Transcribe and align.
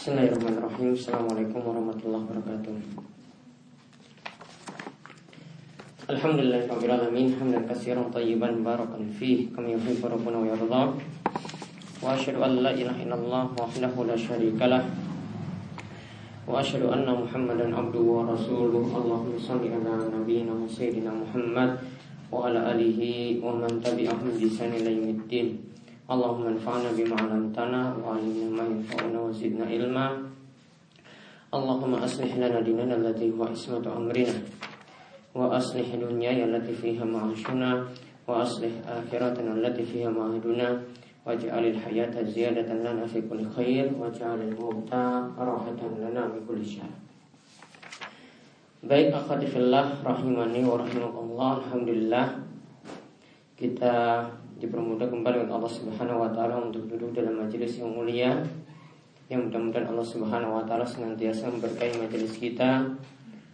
Bismillahirrahmanirrahim 0.00 0.96
Assalamualaikum 0.96 1.60
warahmatullahi 1.60 2.24
wabarakatuh 2.24 2.72
Alhamdulillahirrahmanirrahim 6.08 7.36
Hamdan 7.36 7.68
kasiran 7.68 8.08
tayyiban 8.08 8.64
barakan 8.64 9.04
fih 9.12 9.52
Kami 9.52 9.76
yuhibbu 9.76 10.08
rabbuna 10.08 10.40
wa 10.40 10.48
yardha 10.48 10.96
Wa 12.00 12.16
ashadu 12.16 12.40
an 12.40 12.64
la 12.64 12.72
ilaha 12.72 12.96
illallah 12.96 13.52
Wahdahu 13.52 14.08
la 14.08 14.16
sharika 14.16 14.72
lah 14.72 14.88
Wa 16.48 16.64
ashadu 16.64 16.88
anna 16.88 17.20
muhammadan 17.20 17.68
abduhu 17.68 18.24
wa 18.24 18.32
rasuluh 18.32 18.80
Allahumma 18.80 19.36
salli 19.36 19.68
ala 19.68 20.08
nabiyina 20.08 20.56
wa 20.56 20.64
sayyidina 20.64 21.12
muhammad 21.12 21.76
Wa 22.32 22.48
ala 22.48 22.72
alihi 22.72 23.36
wa 23.44 23.52
man 23.52 23.76
tabi'ahum 23.84 24.32
bisani 24.32 24.80
la 24.80 24.96
yumiddin 24.96 25.69
Allahumma 26.10 26.50
anfa'na 26.50 26.90
bima 26.90 27.14
'allamtana 27.14 27.94
wa 27.94 28.18
'allimna 28.18 28.50
ma 28.50 28.66
yanfa'una 28.66 29.14
wa 29.14 29.30
zidna 29.30 29.70
ilma. 29.70 30.10
Allahumma 31.54 32.02
aslih 32.02 32.34
lana 32.34 32.58
dinana 32.66 32.98
allati 32.98 33.30
huwa 33.30 33.46
ismatu 33.54 33.94
amrina. 33.94 34.34
Wa 35.30 35.54
aslih 35.54 35.86
dunyaya 35.86 36.50
allati 36.50 36.74
fiha 36.74 37.06
ma'ashuna. 37.06 37.86
Wa 38.26 38.42
aslih 38.42 38.82
akhiratana 38.82 39.54
allati 39.54 39.86
fiha 39.86 40.10
ma'aduna. 40.10 40.82
Waj'alil 41.22 41.78
hayata 41.78 42.26
ziyadatan 42.26 42.82
lana 42.82 43.06
fi 43.06 43.22
kulli 43.22 43.46
khair. 43.46 43.94
Waj'alil 43.94 44.58
mauta 44.58 45.30
rahatan 45.38 45.94
lana 45.94 46.26
min 46.26 46.42
kulli 46.42 46.66
syarr. 46.66 46.90
Baik 48.82 49.14
akhwati 49.14 49.46
fillah 49.46 50.02
rahimani 50.02 50.66
wa 50.66 50.74
rahimakumullah. 50.74 51.62
Alhamdulillah 51.62 52.26
kita 53.54 54.26
dipermudah 54.60 55.08
kembali 55.08 55.48
oleh 55.48 55.52
Allah 55.56 55.72
Subhanahu 55.72 56.20
wa 56.20 56.30
taala 56.30 56.60
untuk 56.68 56.84
duduk 56.84 57.16
dalam 57.16 57.40
majelis 57.40 57.80
yang 57.80 57.90
mulia. 57.96 58.44
Yang 59.32 59.48
mudah-mudahan 59.48 59.88
Allah 59.88 60.06
Subhanahu 60.06 60.52
wa 60.60 60.64
taala 60.68 60.84
senantiasa 60.84 61.48
memberkahi 61.48 61.96
majelis 61.96 62.36
kita 62.36 62.84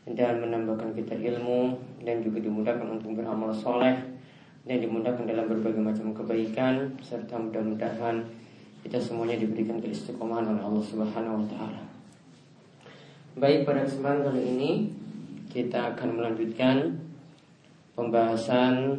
dan 0.07 0.33
menambahkan 0.43 0.91
kita 0.99 1.15
ilmu 1.15 1.79
dan 2.03 2.23
juga 2.27 2.43
dimudahkan 2.43 2.87
untuk 2.91 3.15
beramal 3.15 3.55
soleh 3.55 3.95
dan 4.67 4.83
dimudahkan 4.83 5.27
dalam 5.31 5.47
berbagai 5.47 5.79
macam 5.79 6.11
kebaikan 6.11 6.91
serta 6.99 7.39
mudah-mudahan 7.39 8.27
kita 8.83 8.99
semuanya 8.99 9.39
diberikan 9.39 9.79
keistiqomahan 9.79 10.47
oleh 10.47 10.63
Allah 10.63 10.85
Subhanahu 10.85 11.43
wa 11.43 11.47
taala. 11.47 11.83
Baik 13.39 13.63
pada 13.63 13.87
kesempatan 13.87 14.27
kali 14.27 14.43
ini 14.43 14.71
kita 15.51 15.95
akan 15.95 16.09
melanjutkan 16.19 16.99
pembahasan 17.95 18.97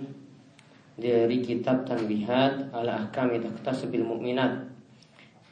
dari 0.98 1.46
kitab 1.46 1.86
Tanbihat 1.86 2.74
ala 2.74 3.06
ahkami 3.06 3.38
sebil 3.70 4.02
mu'minat 4.02 4.66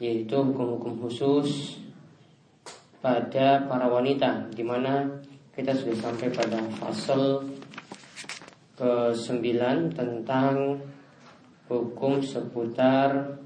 yaitu 0.02 0.34
hukum-hukum 0.42 0.98
khusus 1.06 1.78
pada 2.98 3.62
para 3.70 3.86
wanita 3.86 4.50
di 4.50 4.66
mana 4.66 5.06
kita 5.54 5.72
sudah 5.72 5.96
sampai 5.96 6.28
pada 6.34 6.58
fasal 6.76 7.46
ke-9 8.76 9.40
tentang 9.94 10.82
hukum 11.70 12.20
seputar 12.20 13.40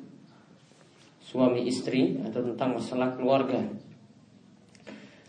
suami 1.22 1.68
istri 1.70 2.18
atau 2.26 2.42
tentang 2.42 2.80
masalah 2.80 3.14
keluarga. 3.14 3.62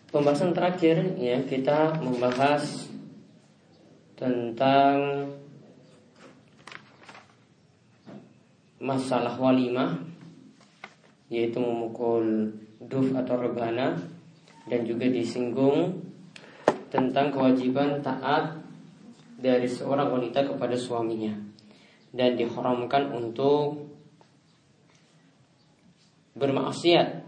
Pembahasan 0.09 0.58
terakhir 0.58 1.19
ya 1.22 1.45
kita 1.45 2.02
membahas 2.02 2.89
tentang 4.17 5.30
masalah 8.81 9.37
walimah 9.37 10.01
yaitu 11.29 11.61
memukul 11.61 12.49
duf 12.81 13.13
atau 13.13 13.37
rebana 13.37 13.95
dan 14.65 14.83
juga 14.83 15.05
disinggung 15.08 16.02
tentang 16.91 17.31
kewajiban 17.31 18.03
taat 18.03 18.58
dari 19.39 19.70
seorang 19.70 20.11
wanita 20.11 20.43
kepada 20.43 20.75
suaminya 20.75 21.31
dan 22.11 22.36
diharamkan 22.36 23.15
untuk 23.15 23.87
bermaksiat 26.36 27.23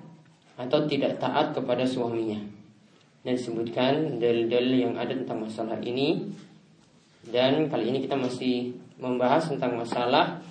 atau 0.60 0.80
tidak 0.86 1.18
taat 1.18 1.56
kepada 1.56 1.84
suaminya. 1.88 2.40
Dan 3.24 3.40
sebutkan 3.40 4.20
dalil-dalil 4.20 4.84
yang 4.84 4.96
ada 5.00 5.16
tentang 5.16 5.48
masalah 5.48 5.80
ini. 5.80 6.28
Dan 7.24 7.72
kali 7.72 7.88
ini 7.88 8.04
kita 8.04 8.20
masih 8.20 8.76
membahas 9.00 9.48
tentang 9.48 9.80
masalah 9.80 10.44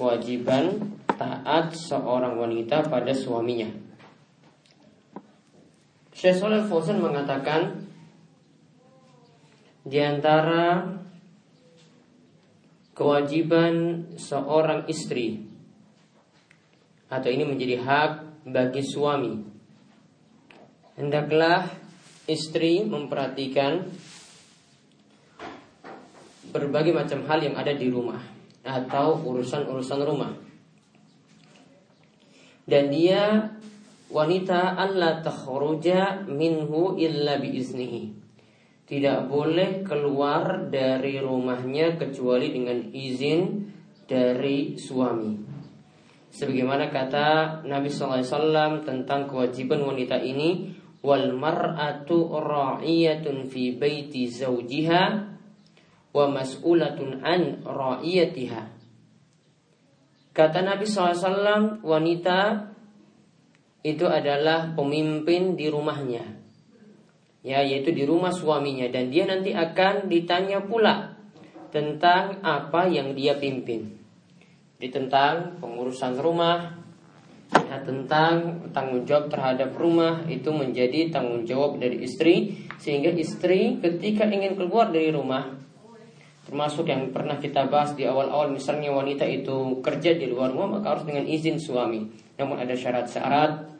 kewajiban 0.00 0.96
taat 1.20 1.76
seorang 1.76 2.40
wanita 2.40 2.88
pada 2.88 3.12
suaminya. 3.12 3.68
Syekh 6.16 6.40
Saleh 6.40 6.64
Fauzan 6.64 7.04
mengatakan 7.04 7.84
di 9.84 10.00
antara 10.00 10.96
kewajiban 12.96 14.08
seorang 14.16 14.88
istri 14.88 15.44
atau 17.12 17.28
ini 17.28 17.44
menjadi 17.44 17.80
hak 17.80 18.12
bagi 18.48 18.84
suami 18.84 19.40
hendaklah 21.00 21.64
istri 22.28 22.84
memperhatikan 22.84 23.88
berbagai 26.52 26.92
macam 26.92 27.24
hal 27.24 27.40
yang 27.40 27.56
ada 27.56 27.72
di 27.72 27.88
rumah 27.88 28.39
atau 28.64 29.20
urusan-urusan 29.24 30.00
rumah. 30.04 30.32
Dan 32.68 32.92
dia 32.92 33.50
wanita 34.10 34.78
Allah 34.78 35.24
takhruja 35.24 36.26
minhu 36.28 36.98
illa 36.98 37.38
biiznihi. 37.40 38.18
Tidak 38.90 39.30
boleh 39.30 39.86
keluar 39.86 40.66
dari 40.66 41.22
rumahnya 41.22 41.94
kecuali 41.94 42.50
dengan 42.50 42.90
izin 42.90 43.70
dari 44.10 44.74
suami. 44.74 45.38
Sebagaimana 46.30 46.90
kata 46.90 47.62
Nabi 47.66 47.86
SAW 47.90 48.82
tentang 48.82 49.30
kewajiban 49.30 49.82
wanita 49.82 50.18
ini, 50.18 50.74
wal 51.06 51.34
mar'atu 51.34 52.34
ra'iyatun 52.34 53.46
fi 53.46 53.78
baiti 53.78 54.26
zawjiha 54.26 55.29
wa 56.10 56.26
mas'ulatun 56.30 57.22
an 57.22 57.62
ra'iyatiha. 57.62 58.62
Kata 60.30 60.58
Nabi 60.62 60.86
SAW, 60.86 61.82
wanita 61.82 62.70
itu 63.82 64.06
adalah 64.06 64.74
pemimpin 64.78 65.58
di 65.58 65.66
rumahnya. 65.66 66.38
Ya, 67.40 67.64
yaitu 67.64 67.96
di 67.96 68.04
rumah 68.04 68.30
suaminya 68.30 68.84
dan 68.92 69.08
dia 69.08 69.24
nanti 69.24 69.56
akan 69.56 70.12
ditanya 70.12 70.60
pula 70.60 71.16
tentang 71.72 72.44
apa 72.44 72.84
yang 72.84 73.16
dia 73.16 73.40
pimpin. 73.40 73.96
Di 74.76 74.92
tentang 74.92 75.56
pengurusan 75.56 76.20
rumah, 76.20 76.80
ya, 77.48 77.80
tentang 77.80 78.68
tanggung 78.76 79.08
jawab 79.08 79.32
terhadap 79.32 79.72
rumah 79.72 80.20
itu 80.28 80.52
menjadi 80.52 81.08
tanggung 81.08 81.48
jawab 81.48 81.80
dari 81.80 82.04
istri 82.04 82.68
sehingga 82.76 83.08
istri 83.16 83.80
ketika 83.80 84.28
ingin 84.28 84.54
keluar 84.60 84.92
dari 84.92 85.08
rumah 85.08 85.60
Termasuk 86.50 86.90
yang 86.90 87.14
pernah 87.14 87.38
kita 87.38 87.70
bahas 87.70 87.94
di 87.94 88.02
awal-awal 88.02 88.50
misalnya 88.50 88.90
wanita 88.90 89.22
itu 89.22 89.78
kerja 89.86 90.18
di 90.18 90.26
luar 90.26 90.50
rumah 90.50 90.82
maka 90.82 90.98
harus 90.98 91.06
dengan 91.06 91.22
izin 91.22 91.62
suami. 91.62 92.10
Namun 92.42 92.58
ada 92.58 92.74
syarat-syarat 92.74 93.70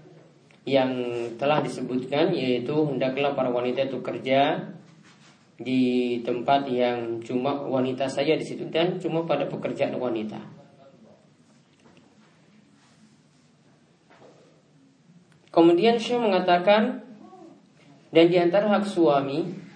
yang 0.71 0.95
telah 1.35 1.59
disebutkan 1.67 2.31
yaitu 2.31 2.71
hendaklah 2.87 3.35
para 3.35 3.51
wanita 3.51 3.91
itu 3.91 3.99
kerja 3.99 4.71
di 5.59 6.17
tempat 6.23 6.71
yang 6.71 7.19
cuma 7.27 7.59
wanita 7.59 8.07
saja 8.07 8.39
di 8.39 8.47
situ 8.47 8.71
dan 8.71 9.03
cuma 9.03 9.27
pada 9.27 9.51
pekerjaan 9.51 9.99
wanita. 9.99 10.39
Kemudian 15.51 15.99
Syekh 15.99 16.23
mengatakan 16.23 17.03
dan 18.15 18.27
di 18.31 18.39
antara 18.39 18.71
hak 18.79 18.87
suami 18.87 19.70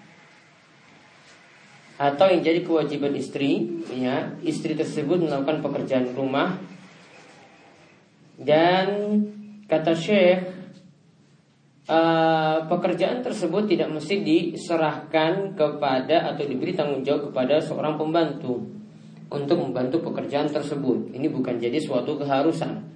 atau 1.95 2.27
yang 2.27 2.43
jadi 2.43 2.59
kewajiban 2.67 3.15
istri 3.15 3.63
ya 3.95 4.35
istri 4.43 4.75
tersebut 4.75 5.23
melakukan 5.23 5.63
pekerjaan 5.63 6.11
rumah. 6.11 6.59
Dan 8.35 8.87
kata 9.63 9.95
Syekh 9.95 10.43
uh, 11.87 12.67
pekerjaan 12.67 13.23
tersebut 13.23 13.71
tidak 13.71 13.95
mesti 13.95 14.27
diserahkan 14.27 15.55
kepada 15.55 16.35
atau 16.35 16.43
diberi 16.43 16.75
tanggung 16.75 17.07
jawab 17.07 17.31
kepada 17.31 17.63
seorang 17.63 17.95
pembantu 17.95 18.59
untuk 19.31 19.57
membantu 19.57 20.03
pekerjaan 20.03 20.51
tersebut. 20.51 21.15
Ini 21.15 21.31
bukan 21.31 21.57
jadi 21.63 21.79
suatu 21.79 22.19
keharusan. 22.19 22.91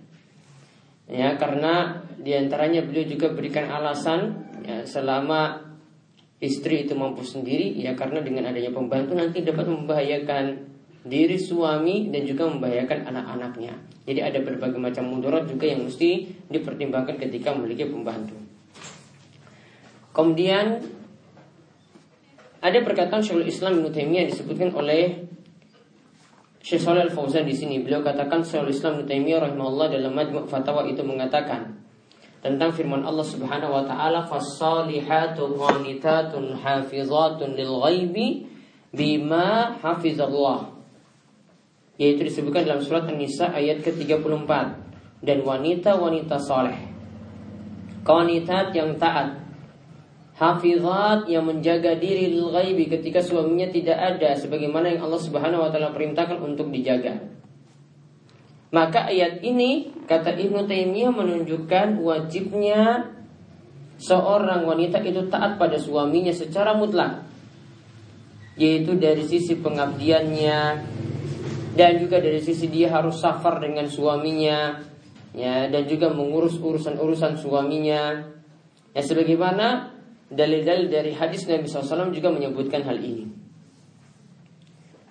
Ya 1.10 1.40
karena 1.40 2.04
di 2.20 2.36
antaranya 2.36 2.86
beliau 2.86 3.08
juga 3.08 3.34
berikan 3.34 3.66
alasan 3.72 4.46
ya, 4.62 4.86
selama 4.86 5.69
istri 6.40 6.88
itu 6.88 6.96
mampu 6.96 7.24
sendiri 7.24 7.76
ya 7.76 7.96
karena 8.00 8.24
dengan 8.24 8.48
adanya 8.48 8.72
pembantu 8.72 9.12
nanti 9.16 9.44
dapat 9.44 9.68
membahayakan 9.68 10.72
diri 11.04 11.40
suami 11.40 12.12
dan 12.12 12.28
juga 12.28 12.48
membahayakan 12.48 13.08
anak-anaknya. 13.12 13.74
Jadi 14.04 14.20
ada 14.20 14.40
berbagai 14.44 14.80
macam 14.80 15.08
mudarat 15.08 15.48
juga 15.48 15.68
yang 15.70 15.88
mesti 15.88 16.28
dipertimbangkan 16.52 17.16
ketika 17.16 17.56
memiliki 17.56 17.88
pembantu. 17.88 18.36
Kemudian 20.12 20.84
ada 22.60 22.80
perkataan 22.84 23.24
Syekhul 23.24 23.48
Islam 23.48 23.80
Ibnu 23.80 23.90
Taimiyah 23.96 24.28
disebutkan 24.28 24.76
oleh 24.76 25.32
Syekh 26.60 26.84
Shalal 26.84 27.08
Al-Fauzan 27.08 27.48
di 27.48 27.56
sini. 27.56 27.80
Beliau 27.80 28.04
katakan 28.04 28.44
Syekhul 28.44 28.76
Islam 28.76 29.00
Ibnu 29.00 29.06
Taimiyah 29.08 29.40
rahimahullah 29.48 29.88
dalam 29.96 30.12
Majmu' 30.12 30.52
Fatawa 30.52 30.84
itu 30.84 31.00
mengatakan 31.08 31.79
tentang 32.40 32.72
firman 32.72 33.04
Allah 33.04 33.28
Subhanahu 33.28 33.76
wa 33.76 33.84
taala 33.84 34.24
fasalihatu 34.24 35.60
qanitatun 35.60 36.56
hafizatun 36.56 37.56
lil 37.56 37.74
ghaibi 37.84 38.48
bima 38.96 39.76
hafizallah. 39.84 40.72
Yaitu 42.00 42.32
disebutkan 42.32 42.64
dalam 42.64 42.80
surat 42.80 43.04
An-Nisa 43.12 43.52
ayat 43.52 43.84
ke-34 43.84 44.52
dan 45.20 45.38
wanita-wanita 45.44 46.40
saleh. 46.40 46.80
Qanitat 48.08 48.72
yang 48.72 48.96
taat. 48.96 49.36
Hafizat 50.40 51.28
yang 51.28 51.44
menjaga 51.44 52.00
diri 52.00 52.32
lil 52.32 52.56
ghaibi 52.56 52.88
ketika 52.88 53.20
suaminya 53.20 53.68
tidak 53.68 54.00
ada 54.00 54.32
sebagaimana 54.40 54.96
yang 54.96 55.04
Allah 55.04 55.20
Subhanahu 55.20 55.68
wa 55.68 55.70
taala 55.70 55.92
perintahkan 55.92 56.40
untuk 56.40 56.72
dijaga 56.72 57.39
maka 58.70 59.10
ayat 59.10 59.42
ini 59.42 59.90
kata 60.06 60.38
Ibnu 60.38 60.70
Taimiyah 60.70 61.10
menunjukkan 61.10 61.98
wajibnya 62.06 63.10
seorang 63.98 64.62
wanita 64.62 65.02
itu 65.02 65.26
taat 65.26 65.58
pada 65.58 65.82
suaminya 65.82 66.30
secara 66.30 66.78
mutlak. 66.78 67.26
Yaitu 68.60 68.94
dari 69.00 69.26
sisi 69.26 69.58
pengabdiannya 69.58 70.62
dan 71.74 71.92
juga 71.98 72.22
dari 72.22 72.44
sisi 72.44 72.68
dia 72.70 72.92
harus 72.92 73.18
safar 73.24 73.64
dengan 73.64 73.88
suaminya 73.88 74.84
ya 75.32 75.72
dan 75.72 75.88
juga 75.90 76.14
mengurus 76.14 76.62
urusan-urusan 76.62 77.42
suaminya. 77.42 78.22
Ya 78.94 79.02
sebagaimana 79.02 79.98
dalil-dalil 80.30 80.94
dari 80.94 81.12
hadis 81.18 81.50
Nabi 81.50 81.66
SAW 81.66 82.14
juga 82.14 82.30
menyebutkan 82.30 82.86
hal 82.86 83.02
ini. 83.02 83.26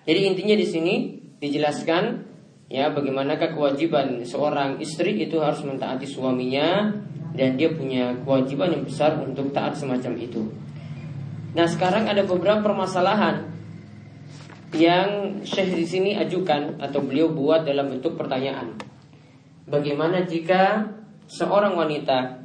Jadi 0.07 0.21
intinya 0.25 0.55
di 0.55 0.67
sini 0.67 0.95
dijelaskan 1.43 2.29
ya 2.69 2.93
bagaimanakah 2.93 3.57
kewajiban 3.57 4.21
seorang 4.25 4.77
istri 4.79 5.25
itu 5.25 5.41
harus 5.41 5.65
mentaati 5.65 6.05
suaminya 6.05 6.93
dan 7.33 7.57
dia 7.57 7.73
punya 7.73 8.13
kewajiban 8.25 8.77
yang 8.77 8.85
besar 8.85 9.17
untuk 9.21 9.53
taat 9.57 9.77
semacam 9.77 10.13
itu. 10.21 10.43
Nah 11.57 11.65
sekarang 11.65 12.05
ada 12.07 12.23
beberapa 12.29 12.61
permasalahan 12.61 13.49
yang 14.77 15.41
Syekh 15.49 15.81
di 15.81 15.87
sini 15.89 16.11
ajukan 16.21 16.77
atau 16.77 17.01
beliau 17.01 17.33
buat 17.33 17.65
dalam 17.65 17.89
bentuk 17.89 18.21
pertanyaan. 18.21 18.77
Bagaimana 19.65 20.29
jika 20.29 20.93
seorang 21.29 21.77
wanita 21.77 22.45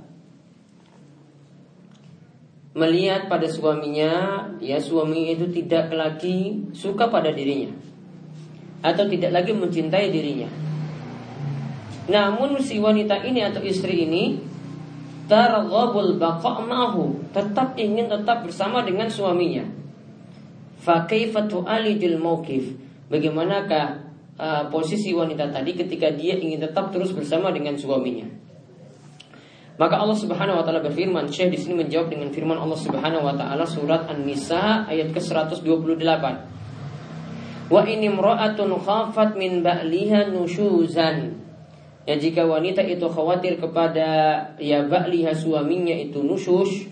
melihat 2.73 3.27
pada 3.29 3.47
suaminya, 3.47 4.11
ya 4.59 4.79
suami 4.79 5.35
itu 5.35 5.51
tidak 5.51 5.93
lagi 5.93 6.67
suka 6.73 7.07
pada 7.07 7.29
dirinya, 7.29 7.69
atau 8.83 9.07
tidak 9.07 9.31
lagi 9.31 9.55
mencintai 9.55 10.11
dirinya. 10.11 10.51
Namun 12.11 12.59
si 12.59 12.83
wanita 12.83 13.23
ini 13.23 13.39
atau 13.47 13.63
istri 13.63 14.03
ini 14.03 14.35
targhabul 15.31 16.19
baqa' 16.19 16.59
ma'hu, 16.67 17.31
tetap 17.31 17.79
ingin 17.79 18.11
tetap 18.11 18.43
bersama 18.43 18.83
dengan 18.83 19.07
suaminya. 19.07 19.63
Fa 20.83 21.07
kaifa 21.07 21.47
tu'alijul 21.47 22.19
mauqif? 22.19 22.75
Bagaimanakah 23.07 23.85
uh, 24.35 24.63
posisi 24.67 25.15
wanita 25.15 25.47
tadi 25.47 25.79
ketika 25.79 26.11
dia 26.11 26.35
ingin 26.35 26.59
tetap 26.59 26.91
terus 26.91 27.15
bersama 27.15 27.55
dengan 27.55 27.79
suaminya? 27.79 28.27
Maka 29.73 29.95
Allah 29.97 30.17
Subhanahu 30.19 30.59
wa 30.59 30.63
taala 30.67 30.85
berfirman, 30.85 31.31
Syekh 31.31 31.55
di 31.55 31.57
sini 31.57 31.73
menjawab 31.81 32.11
dengan 32.11 32.29
firman 32.29 32.59
Allah 32.59 32.77
Subhanahu 32.77 33.25
wa 33.25 33.33
taala 33.33 33.65
surat 33.65 34.05
An-Nisa 34.11 34.85
ayat 34.85 35.09
ke-128. 35.15 36.23
Wa 37.73 37.81
ini 37.89 38.05
imra'atun 38.05 38.69
khafat 38.77 39.33
min 39.33 39.65
ba'liha 39.65 40.29
nusyuzan. 40.29 41.41
Ya 42.05 42.13
jika 42.21 42.45
wanita 42.45 42.85
itu 42.85 43.09
khawatir 43.09 43.57
kepada 43.57 44.37
ya 44.61 44.85
ba'liha 44.85 45.33
suaminya 45.33 45.97
itu 45.97 46.21
nusyus 46.21 46.85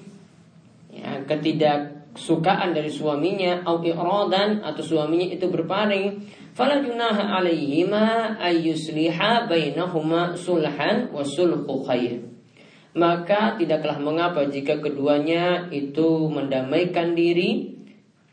ya 0.90 1.22
ketidaksukaan 1.30 2.74
dari 2.74 2.90
suaminya 2.90 3.62
atau 3.62 3.84
i'radan 3.86 4.64
atau 4.64 4.82
suaminya 4.82 5.28
itu 5.30 5.52
berpaling 5.52 6.26
fala 6.56 6.84
junaha 6.84 7.40
alaihima 7.40 8.40
ayyusliha 8.40 9.52
bainahuma 9.52 10.36
sulhan 10.36 11.12
wa 11.12 11.24
sulhu 11.24 11.84
khair 11.88 12.28
maka 12.92 13.56
tidaklah 13.56 14.00
mengapa 14.04 14.48
jika 14.52 14.84
keduanya 14.84 15.72
itu 15.72 16.28
mendamaikan 16.28 17.16
diri 17.16 17.81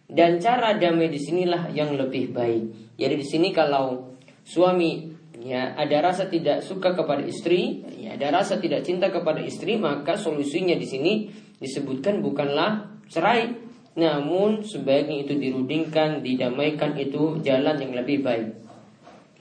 dan 0.08 0.40
cara 0.40 0.72
damai 0.80 1.12
di 1.12 1.20
sinilah 1.20 1.68
yang 1.76 1.92
lebih 1.92 2.32
baik. 2.32 2.96
Jadi 2.96 3.14
di 3.20 3.26
sini 3.28 3.48
kalau 3.52 4.16
suami 4.40 5.12
ya 5.38 5.76
ada 5.76 6.00
rasa 6.00 6.26
tidak 6.32 6.64
suka 6.64 6.96
kepada 6.96 7.22
istri, 7.22 7.84
ya 8.00 8.16
ada 8.16 8.40
rasa 8.40 8.56
tidak 8.56 8.82
cinta 8.88 9.12
kepada 9.12 9.38
istri, 9.44 9.76
maka 9.76 10.16
solusinya 10.16 10.74
di 10.74 10.88
sini 10.88 11.12
disebutkan 11.60 12.24
bukanlah 12.24 12.88
cerai, 13.12 13.52
namun 13.94 14.64
sebaiknya 14.64 15.28
itu 15.28 15.36
dirudingkan, 15.36 16.24
didamaikan 16.24 16.96
itu 16.96 17.38
jalan 17.44 17.76
yang 17.76 17.92
lebih 17.92 18.24
baik. 18.24 18.48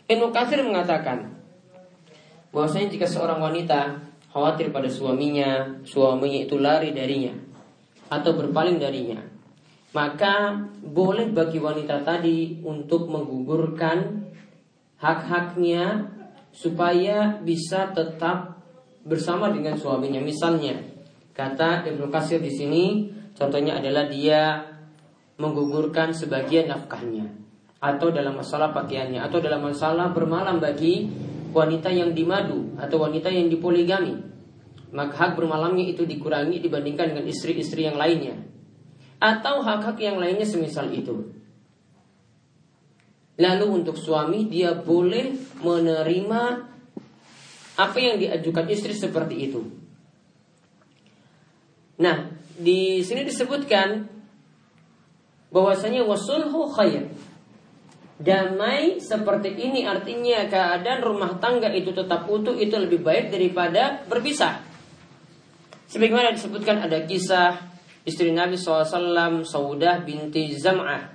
Ibnu 0.07 0.31
Katsir 0.35 0.63
mengatakan 0.63 1.39
bahwasanya 2.51 2.91
jika 2.91 3.07
seorang 3.07 3.39
wanita 3.39 4.03
khawatir 4.31 4.75
pada 4.75 4.91
suaminya, 4.91 5.79
suaminya 5.87 6.39
itu 6.43 6.55
lari 6.59 6.91
darinya 6.91 7.35
atau 8.07 8.35
berpaling 8.35 8.79
darinya, 8.79 9.19
maka 9.95 10.67
boleh 10.83 11.31
bagi 11.31 11.63
wanita 11.63 12.03
tadi 12.03 12.59
untuk 12.63 13.07
menggugurkan 13.07 14.27
hak-haknya 14.99 16.11
supaya 16.51 17.39
bisa 17.39 17.93
tetap 17.93 18.59
bersama 19.07 19.53
dengan 19.53 19.79
suaminya. 19.79 20.19
Misalnya, 20.19 20.75
kata 21.31 21.87
Ibnu 21.87 22.11
Kasir 22.11 22.43
di 22.43 22.51
sini, 22.51 23.07
contohnya 23.37 23.79
adalah 23.79 24.09
dia 24.11 24.65
menggugurkan 25.37 26.11
sebagian 26.11 26.67
nafkahnya 26.67 27.29
atau 27.77 28.09
dalam 28.09 28.33
masalah 28.33 28.73
pakaiannya 28.73 29.21
atau 29.21 29.37
dalam 29.37 29.61
masalah 29.69 30.09
bermalam 30.09 30.57
bagi 30.57 31.13
wanita 31.53 31.93
yang 31.93 32.17
dimadu 32.17 32.73
atau 32.81 33.05
wanita 33.05 33.29
yang 33.29 33.45
dipoligami 33.53 34.17
maka 34.89 35.13
hak 35.13 35.31
bermalamnya 35.37 35.85
itu 35.85 36.09
dikurangi 36.09 36.57
dibandingkan 36.57 37.13
dengan 37.13 37.25
istri-istri 37.29 37.85
yang 37.85 38.01
lainnya 38.01 38.33
atau 39.17 39.65
hak-hak 39.65 39.97
yang 39.97 40.17
lainnya 40.21 40.45
semisal 40.45 40.89
itu. 40.93 41.33
Lalu 43.37 43.65
untuk 43.69 43.97
suami 43.97 44.49
dia 44.49 44.73
boleh 44.73 45.37
menerima 45.61 46.41
apa 47.77 47.97
yang 48.01 48.17
diajukan 48.17 48.65
istri 48.73 48.97
seperti 48.97 49.35
itu. 49.49 49.61
Nah, 52.01 52.33
di 52.57 53.05
sini 53.05 53.21
disebutkan 53.25 54.09
bahwasanya 55.53 56.05
wasulhu 56.05 56.69
khair. 56.73 57.13
Damai 58.17 58.97
seperti 58.97 59.53
ini 59.53 59.85
artinya 59.85 60.49
keadaan 60.49 61.05
rumah 61.05 61.37
tangga 61.37 61.69
itu 61.69 61.93
tetap 61.93 62.25
utuh 62.25 62.57
itu 62.57 62.73
lebih 62.73 63.05
baik 63.05 63.29
daripada 63.29 64.01
berpisah. 64.09 64.65
Sebagaimana 65.85 66.33
disebutkan 66.33 66.81
ada 66.81 67.05
kisah 67.05 67.76
istri 68.07 68.31
Nabi 68.31 68.55
SAW 68.55 69.43
Saudah 69.43 69.99
binti 70.07 70.55
Zam'ah. 70.55 71.11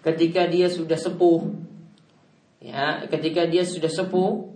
Ketika 0.00 0.48
dia 0.48 0.72
sudah 0.72 0.96
sepuh 0.96 1.44
ya 2.62 3.04
ketika 3.10 3.44
dia 3.44 3.62
sudah 3.62 3.90
sepuh 3.90 4.48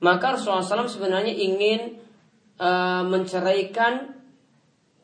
maka 0.00 0.34
Rasulullah 0.34 0.64
SAW 0.64 0.88
sebenarnya 0.88 1.34
ingin 1.36 2.00
uh, 2.56 3.04
menceraikan 3.04 4.16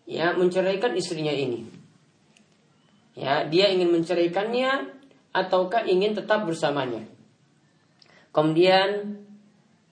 ya 0.08 0.32
menceraikan 0.32 0.96
istrinya 0.96 1.30
ini. 1.36 1.68
Ya 3.12 3.44
dia 3.44 3.68
ingin 3.68 3.92
menceraikannya 3.92 4.96
ataukah 5.36 5.84
ingin 5.84 6.16
tetap 6.16 6.48
bersamanya. 6.48 7.04
Kemudian 8.32 9.20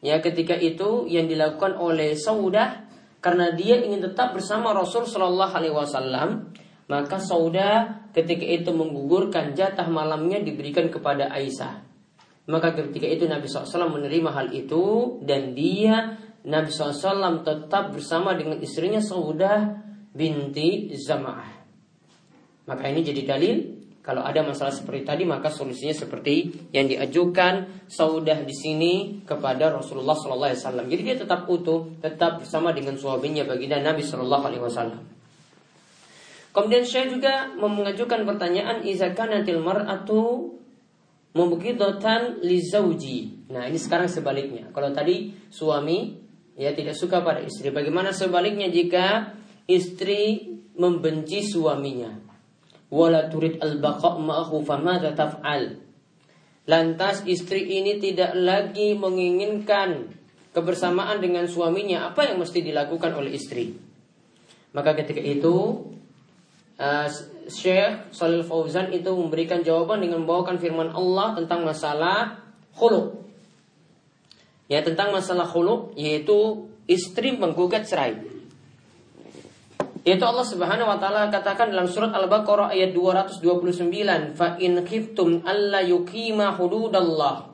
ya 0.00 0.24
ketika 0.24 0.56
itu 0.56 1.04
yang 1.08 1.28
dilakukan 1.28 1.76
oleh 1.76 2.16
Saudah 2.16 2.83
karena 3.24 3.56
dia 3.56 3.80
ingin 3.80 4.04
tetap 4.04 4.36
bersama 4.36 4.76
Rasul 4.76 5.08
Shallallahu 5.08 5.48
Alaihi 5.56 5.72
Wasallam, 5.72 6.52
maka 6.92 7.16
Sauda 7.16 8.04
ketika 8.12 8.44
itu 8.44 8.68
menggugurkan 8.68 9.56
jatah 9.56 9.88
malamnya 9.88 10.44
diberikan 10.44 10.92
kepada 10.92 11.32
Aisyah. 11.32 11.80
Maka 12.44 12.76
ketika 12.76 13.08
itu 13.08 13.24
Nabi 13.24 13.48
SAW 13.48 13.88
menerima 13.88 14.28
hal 14.28 14.52
itu 14.52 15.16
dan 15.24 15.56
dia 15.56 16.20
Nabi 16.44 16.68
SAW 16.68 17.40
tetap 17.40 17.96
bersama 17.96 18.36
dengan 18.36 18.60
istrinya 18.60 19.00
Sauda 19.00 19.80
binti 20.12 20.92
Zama'ah. 20.92 21.64
Maka 22.68 22.84
ini 22.92 23.00
jadi 23.00 23.24
dalil 23.24 23.73
kalau 24.04 24.20
ada 24.20 24.44
masalah 24.44 24.68
seperti 24.68 25.08
tadi 25.08 25.24
maka 25.24 25.48
solusinya 25.48 25.96
seperti 25.96 26.52
yang 26.76 26.84
diajukan 26.84 27.88
Saudah 27.88 28.44
di 28.44 28.52
sini 28.52 29.24
kepada 29.24 29.72
Rasulullah 29.72 30.12
Sallallahu 30.12 30.50
Alaihi 30.52 30.60
Wasallam. 30.60 30.86
Jadi 30.92 31.02
dia 31.08 31.16
tetap 31.16 31.48
utuh, 31.48 31.88
tetap 32.04 32.44
bersama 32.44 32.76
dengan 32.76 33.00
suaminya 33.00 33.48
baginda 33.48 33.80
Nabi 33.80 34.04
Sallallahu 34.04 34.44
Alaihi 34.44 34.60
Wasallam. 34.60 35.00
Kemudian 36.52 36.84
saya 36.84 37.08
juga 37.08 37.48
mengajukan 37.56 38.28
pertanyaan 38.28 38.84
izakanatil 38.84 39.64
mar'atu 39.64 40.52
mubghidatan 41.32 42.44
li 42.44 42.60
zauji. 42.60 43.48
Nah, 43.50 43.66
ini 43.66 43.80
sekarang 43.80 44.06
sebaliknya. 44.06 44.68
Kalau 44.70 44.92
tadi 44.92 45.32
suami 45.48 46.14
ya 46.60 46.76
tidak 46.76 46.94
suka 46.94 47.24
pada 47.24 47.40
istri, 47.40 47.72
bagaimana 47.72 48.12
sebaliknya 48.12 48.68
jika 48.68 49.32
istri 49.64 50.54
membenci 50.76 51.40
suaminya? 51.40 52.23
Wala 52.94 53.26
turid 53.26 53.58
al-baqa' 53.58 54.22
ma'ahu 54.22 54.62
famadha 54.62 55.10
taf'al. 55.18 55.82
Lantas 56.70 57.26
istri 57.26 57.82
ini 57.82 57.98
tidak 57.98 58.38
lagi 58.38 58.94
menginginkan 58.94 60.14
kebersamaan 60.54 61.18
dengan 61.18 61.50
suaminya, 61.50 62.08
apa 62.14 62.30
yang 62.30 62.38
mesti 62.38 62.62
dilakukan 62.62 63.10
oleh 63.18 63.34
istri? 63.34 63.74
Maka 64.70 64.94
ketika 64.94 65.18
itu 65.18 65.82
uh, 66.78 67.08
Syekh 67.50 68.14
Salil 68.14 68.46
Fauzan 68.46 68.94
itu 68.94 69.10
memberikan 69.10 69.60
jawaban 69.66 70.00
dengan 70.00 70.22
membawakan 70.22 70.56
firman 70.62 70.94
Allah 70.94 71.34
tentang 71.34 71.66
masalah 71.66 72.38
khuluk. 72.78 73.26
Ya, 74.70 74.80
tentang 74.80 75.12
masalah 75.12 75.44
khuluk 75.44 75.92
yaitu 75.98 76.70
istri 76.88 77.36
menggugat 77.36 77.84
cerai. 77.84 78.33
Yaitu 80.04 80.20
Allah 80.28 80.44
Subhanahu 80.44 80.84
wa 80.84 81.00
taala 81.00 81.32
katakan 81.32 81.72
dalam 81.72 81.88
surat 81.88 82.12
Al-Baqarah 82.12 82.76
ayat 82.76 82.92
229, 82.92 84.36
"Fa 84.36 84.60
in 84.60 84.84
khiftum 84.84 85.40
alla 85.48 85.80
yuqima 85.80 86.52
hududallah 86.52 87.48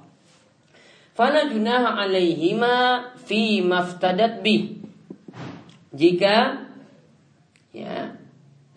fala 1.14 1.46
junaha 1.46 1.94
'alaihima 1.94 2.74
fi 3.22 3.62
maftadat 3.62 4.42
bi." 4.42 4.82
Jika 5.94 6.66
ya, 7.70 8.18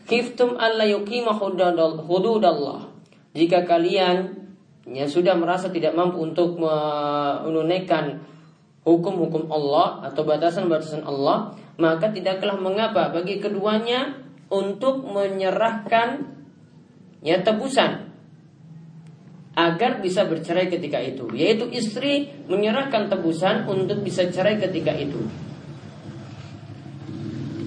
khiftum 0.05 0.53
alla 0.53 0.85
yuqima 0.85 1.33
hududallah. 1.33 2.93
Jika 3.33 3.65
kalian 3.65 4.37
ya 4.85 5.09
sudah 5.09 5.33
merasa 5.33 5.73
tidak 5.73 5.97
mampu 5.97 6.21
untuk 6.21 6.61
menunaikan 6.61 8.21
hukum-hukum 8.85 9.49
Allah 9.49 10.05
atau 10.05 10.21
batasan-batasan 10.21 11.09
Allah, 11.09 11.57
maka 11.77 12.13
tidaklah 12.13 12.61
mengapa 12.61 13.09
bagi 13.09 13.41
keduanya 13.41 14.21
untuk 14.53 15.01
menyerahkan 15.01 16.29
ya 17.25 17.41
tebusan 17.41 18.13
agar 19.53 20.01
bisa 20.01 20.25
bercerai 20.25 20.69
ketika 20.69 21.01
itu. 21.01 21.29
Yaitu 21.33 21.69
istri 21.73 22.29
menyerahkan 22.49 23.09
tebusan 23.09 23.65
untuk 23.69 24.01
bisa 24.05 24.29
cerai 24.29 24.57
ketika 24.61 24.93
itu. 24.93 25.21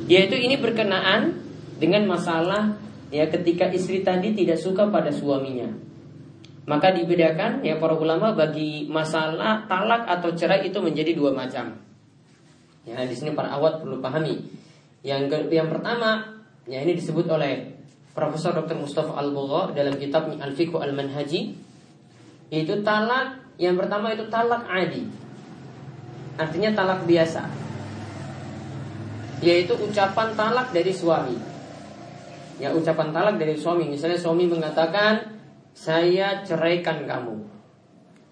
Yaitu 0.07 0.39
ini 0.39 0.59
berkenaan 0.59 1.43
dengan 1.83 2.07
masalah 2.07 2.79
ya 3.11 3.27
ketika 3.27 3.71
istri 3.75 4.07
tadi 4.07 4.35
tidak 4.35 4.59
suka 4.63 4.87
pada 4.87 5.11
suaminya. 5.11 5.67
Maka 6.67 6.91
dibedakan 6.91 7.63
ya 7.63 7.79
para 7.79 7.95
ulama 7.95 8.35
bagi 8.35 8.91
masalah 8.91 9.71
talak 9.71 10.07
atau 10.11 10.35
cerai 10.35 10.67
itu 10.67 10.83
menjadi 10.83 11.15
dua 11.15 11.31
macam 11.31 11.86
Ya, 12.87 13.03
di 13.03 13.15
sini 13.19 13.35
para 13.35 13.51
awat 13.51 13.83
perlu 13.83 13.99
pahami. 13.99 14.47
Yang 15.03 15.51
yang 15.51 15.69
pertama, 15.75 16.39
ya 16.71 16.79
ini 16.87 16.95
disebut 16.95 17.27
oleh 17.27 17.75
Profesor 18.15 18.55
Dr. 18.55 18.79
Mustafa 18.79 19.13
Al-Bugha 19.19 19.75
dalam 19.75 19.99
kitabnya 19.99 20.41
Al-Fiqh 20.47 20.73
Al-Manhaji 20.73 21.41
itu 22.49 22.75
talak 22.87 23.43
yang 23.59 23.75
pertama 23.77 24.15
itu 24.15 24.25
talak 24.31 24.65
adi. 24.71 25.05
Artinya 26.39 26.71
talak 26.73 27.05
biasa. 27.05 27.43
Yaitu 29.45 29.77
ucapan 29.77 30.33
talak 30.33 30.73
dari 30.73 30.93
suami. 30.95 31.37
Ya, 32.57 32.73
ucapan 32.73 33.13
talak 33.13 33.37
dari 33.37 33.57
suami. 33.57 33.85
Misalnya 33.93 34.17
suami 34.17 34.49
mengatakan, 34.49 35.37
"Saya 35.77 36.41
ceraikan 36.41 37.05
kamu." 37.05 37.37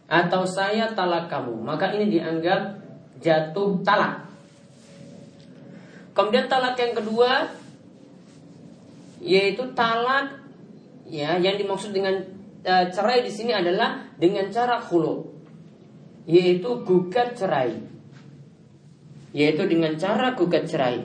Atau 0.08 0.48
saya 0.48 0.92
talak 0.96 1.28
kamu. 1.28 1.60
Maka 1.60 1.92
ini 1.96 2.08
dianggap 2.08 2.80
jatuh 3.20 3.84
talak. 3.84 4.23
Kemudian 6.14 6.46
talak 6.46 6.78
yang 6.78 6.94
kedua 6.94 7.50
yaitu 9.24 9.64
talak 9.74 10.36
ya 11.08 11.40
yang 11.40 11.56
dimaksud 11.58 11.90
dengan 11.90 12.14
uh, 12.62 12.86
cerai 12.92 13.24
di 13.24 13.32
sini 13.32 13.50
adalah 13.50 14.14
dengan 14.14 14.46
cara 14.54 14.78
khulu 14.78 15.26
yaitu 16.24 16.70
gugat 16.86 17.36
cerai. 17.36 17.76
Yaitu 19.34 19.66
dengan 19.66 19.98
cara 19.98 20.38
gugat 20.38 20.64
cerai. 20.70 21.02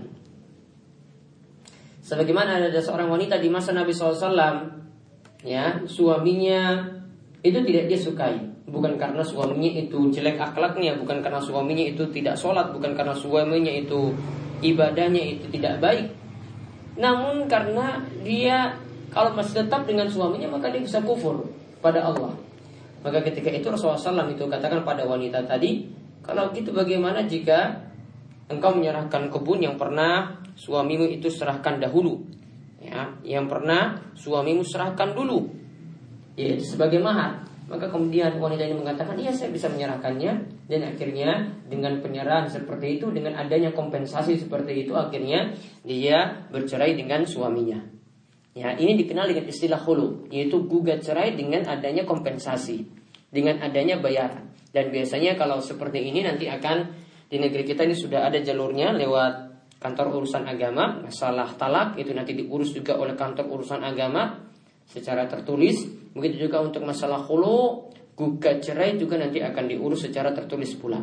Sebagaimana 2.06 2.62
ada 2.62 2.82
seorang 2.82 3.10
wanita 3.10 3.42
di 3.42 3.50
masa 3.50 3.74
Nabi 3.74 3.90
SAW 3.94 4.80
ya 5.46 5.82
suaminya 5.88 6.84
itu 7.40 7.60
tidak 7.64 7.88
dia 7.88 8.00
sukai 8.00 8.36
bukan 8.68 9.00
karena 9.00 9.24
suaminya 9.24 9.72
itu 9.88 10.12
jelek 10.12 10.36
akhlaknya 10.36 11.00
bukan 11.00 11.24
karena 11.24 11.40
suaminya 11.40 11.86
itu 11.88 12.04
tidak 12.12 12.36
sholat 12.36 12.76
bukan 12.76 12.92
karena 12.92 13.16
suaminya 13.16 13.72
itu 13.72 14.12
ibadahnya 14.62 15.40
itu 15.40 15.46
tidak 15.52 15.80
baik. 15.84 16.08
Namun 17.00 17.48
karena 17.48 18.04
dia 18.22 18.76
kalau 19.10 19.34
masih 19.34 19.66
tetap 19.66 19.90
dengan 19.90 20.06
suaminya 20.06 20.52
maka 20.54 20.70
dia 20.70 20.84
bisa 20.84 21.02
kufur 21.02 21.50
pada 21.82 22.06
Allah. 22.06 22.36
Maka 23.00 23.24
ketika 23.24 23.48
itu 23.50 23.72
Rasulullah 23.72 24.00
SAW 24.00 24.36
itu 24.36 24.44
katakan 24.46 24.84
pada 24.84 25.08
wanita 25.08 25.48
tadi, 25.48 25.88
kalau 26.20 26.52
gitu 26.52 26.76
bagaimana 26.76 27.24
jika 27.24 27.88
engkau 28.52 28.76
menyerahkan 28.76 29.32
kebun 29.32 29.64
yang 29.64 29.80
pernah 29.80 30.44
suamimu 30.60 31.08
itu 31.08 31.32
serahkan 31.32 31.80
dahulu, 31.80 32.20
ya, 32.84 33.16
yang 33.24 33.48
pernah 33.48 34.12
suamimu 34.20 34.68
serahkan 34.68 35.16
dulu, 35.16 35.48
ya 36.36 36.60
sebagai 36.60 37.00
mahar. 37.00 37.49
Maka 37.70 37.86
kemudian 37.94 38.42
wanita 38.42 38.66
ini 38.66 38.74
mengatakan, 38.82 39.14
iya 39.22 39.30
saya 39.30 39.54
bisa 39.54 39.70
menyerahkannya. 39.70 40.66
Dan 40.66 40.82
akhirnya 40.90 41.54
dengan 41.70 42.02
penyerahan 42.02 42.50
seperti 42.50 42.98
itu, 42.98 43.14
dengan 43.14 43.38
adanya 43.38 43.70
kompensasi 43.70 44.42
seperti 44.42 44.90
itu, 44.90 44.98
akhirnya 44.98 45.54
dia 45.86 46.50
bercerai 46.50 46.98
dengan 46.98 47.30
suaminya. 47.30 47.78
Ya, 48.58 48.74
ini 48.74 48.98
dikenal 48.98 49.30
dengan 49.30 49.46
istilah 49.46 49.78
hulu, 49.86 50.34
yaitu 50.34 50.66
gugat 50.66 51.06
cerai 51.06 51.38
dengan 51.38 51.70
adanya 51.70 52.04
kompensasi, 52.10 52.90
dengan 53.30 53.62
adanya 53.62 54.02
bayaran. 54.02 54.50
Dan 54.74 54.90
biasanya 54.90 55.38
kalau 55.38 55.62
seperti 55.62 56.10
ini 56.10 56.26
nanti 56.26 56.50
akan 56.50 56.90
di 57.30 57.38
negeri 57.38 57.62
kita 57.62 57.86
ini 57.86 57.94
sudah 57.94 58.26
ada 58.26 58.42
jalurnya 58.42 58.98
lewat 58.98 59.34
kantor 59.78 60.18
urusan 60.18 60.50
agama, 60.50 61.06
masalah 61.06 61.54
talak 61.56 61.96
itu 62.02 62.12
nanti 62.12 62.34
diurus 62.34 62.74
juga 62.74 62.98
oleh 62.98 63.14
kantor 63.14 63.48
urusan 63.48 63.86
agama 63.86 64.49
secara 64.90 65.30
tertulis. 65.30 65.86
Begitu 66.18 66.50
juga 66.50 66.66
untuk 66.66 66.82
masalah 66.82 67.22
hulu, 67.22 67.94
gugat 68.18 68.66
cerai 68.66 68.98
juga 68.98 69.22
nanti 69.22 69.40
akan 69.40 69.70
diurus 69.70 70.10
secara 70.10 70.34
tertulis 70.34 70.74
pula. 70.76 71.00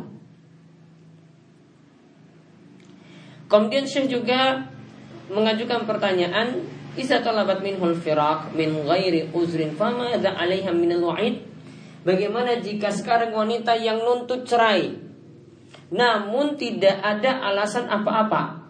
Kemudian 3.47 3.87
Syekh 3.87 4.11
juga 4.11 4.67
mengajukan 5.31 5.87
pertanyaan, 5.87 6.67
"Isa 6.99 7.23
talabat 7.23 7.63
minhul 7.63 7.95
min 8.51 8.69
ghairi 8.83 9.31
uzrin 9.31 9.71
fama 9.79 10.11
'alaiha 10.11 10.71
min 10.75 10.91
al-wa'id?" 10.99 11.47
Bagaimana 12.03 12.59
jika 12.59 12.91
sekarang 12.91 13.35
wanita 13.35 13.75
yang 13.79 14.03
nuntut 14.03 14.47
cerai 14.47 15.07
namun 15.87 16.59
tidak 16.59 16.99
ada 16.99 17.39
alasan 17.47 17.87
apa-apa? 17.87 18.67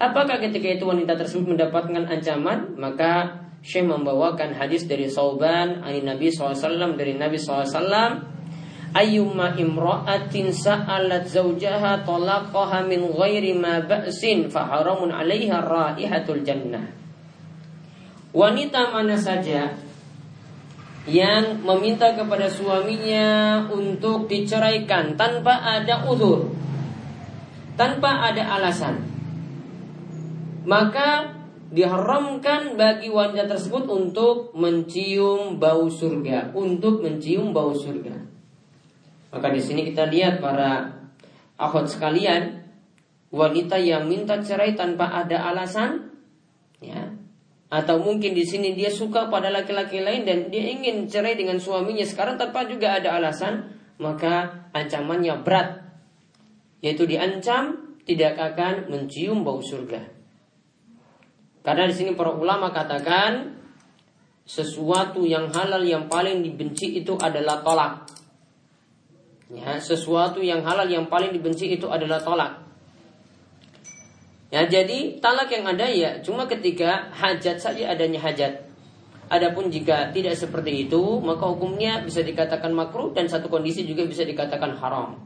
Apakah 0.00 0.40
ketika 0.40 0.68
itu 0.68 0.84
wanita 0.88 1.18
tersebut 1.18 1.56
mendapatkan 1.56 2.08
ancaman? 2.08 2.78
Maka 2.78 3.44
Syekh 3.58 3.84
membawakan 3.84 4.54
hadis 4.54 4.86
dari 4.86 5.10
Sauban 5.10 5.82
ani 5.82 6.00
Nabi 6.00 6.30
SAW 6.30 6.94
dari 6.94 7.18
Nabi 7.18 7.36
SAW 7.36 8.38
Ayyuma 8.88 9.52
imra'atin 9.52 10.48
sa'alat 10.48 11.28
zawjaha 11.28 12.08
talaqaha 12.08 12.88
min 12.88 13.04
ghairi 13.12 13.52
ma 13.52 13.84
ba'sin 13.84 14.48
faharamun 14.48 15.12
'alaiha 15.12 15.60
raihatul 15.60 16.40
jannah. 16.40 16.88
Wanita 18.32 18.88
mana 18.88 19.12
saja 19.20 19.76
yang 21.08 21.64
meminta 21.64 22.12
kepada 22.12 22.48
suaminya 22.48 23.64
untuk 23.72 24.28
diceraikan 24.28 25.16
tanpa 25.16 25.56
ada 25.64 26.04
uzur 26.04 26.52
tanpa 27.80 28.28
ada 28.28 28.44
alasan 28.60 29.08
maka 30.68 31.37
diharamkan 31.68 32.80
bagi 32.80 33.12
wanita 33.12 33.44
tersebut 33.44 33.84
untuk 33.88 34.56
mencium 34.56 35.60
bau 35.60 35.88
surga, 35.92 36.56
untuk 36.56 37.04
mencium 37.04 37.52
bau 37.52 37.76
surga. 37.76 38.16
Maka 39.28 39.46
di 39.52 39.60
sini 39.60 39.84
kita 39.92 40.08
lihat 40.08 40.40
para 40.40 40.96
akhwat 41.60 41.92
sekalian, 41.92 42.64
wanita 43.28 43.76
yang 43.76 44.08
minta 44.08 44.40
cerai 44.40 44.72
tanpa 44.72 45.12
ada 45.12 45.52
alasan, 45.52 46.08
ya, 46.80 47.12
atau 47.68 48.00
mungkin 48.00 48.32
di 48.32 48.48
sini 48.48 48.72
dia 48.72 48.88
suka 48.88 49.28
pada 49.28 49.52
laki-laki 49.52 50.00
lain 50.00 50.24
dan 50.24 50.48
dia 50.48 50.72
ingin 50.72 51.04
cerai 51.04 51.36
dengan 51.36 51.60
suaminya 51.60 52.04
sekarang 52.08 52.40
tanpa 52.40 52.64
juga 52.64 52.96
ada 52.96 53.12
alasan, 53.20 53.76
maka 54.00 54.68
ancamannya 54.72 55.44
berat. 55.44 55.84
Yaitu 56.80 57.04
diancam 57.04 57.98
tidak 58.08 58.40
akan 58.40 58.88
mencium 58.88 59.44
bau 59.44 59.60
surga. 59.60 60.17
Karena 61.68 61.84
di 61.84 61.92
sini 61.92 62.16
para 62.16 62.32
ulama 62.32 62.72
katakan 62.72 63.60
sesuatu 64.48 65.28
yang 65.28 65.52
halal 65.52 65.84
yang 65.84 66.08
paling 66.08 66.40
dibenci 66.40 66.96
itu 66.96 67.12
adalah 67.20 67.60
tolak. 67.60 68.08
Ya, 69.52 69.76
sesuatu 69.76 70.40
yang 70.40 70.64
halal 70.64 70.88
yang 70.88 71.12
paling 71.12 71.28
dibenci 71.28 71.68
itu 71.76 71.84
adalah 71.92 72.24
tolak. 72.24 72.64
Ya, 74.48 74.64
jadi 74.64 75.20
talak 75.20 75.52
yang 75.52 75.68
ada 75.68 75.92
ya 75.92 76.24
cuma 76.24 76.48
ketika 76.48 77.12
hajat 77.12 77.60
saja 77.60 77.92
adanya 77.92 78.24
hajat. 78.24 78.64
Adapun 79.28 79.68
jika 79.68 80.08
tidak 80.08 80.40
seperti 80.40 80.88
itu, 80.88 81.20
maka 81.20 81.44
hukumnya 81.52 82.00
bisa 82.00 82.24
dikatakan 82.24 82.72
makruh 82.72 83.12
dan 83.12 83.28
satu 83.28 83.52
kondisi 83.52 83.84
juga 83.84 84.08
bisa 84.08 84.24
dikatakan 84.24 84.72
haram. 84.80 85.20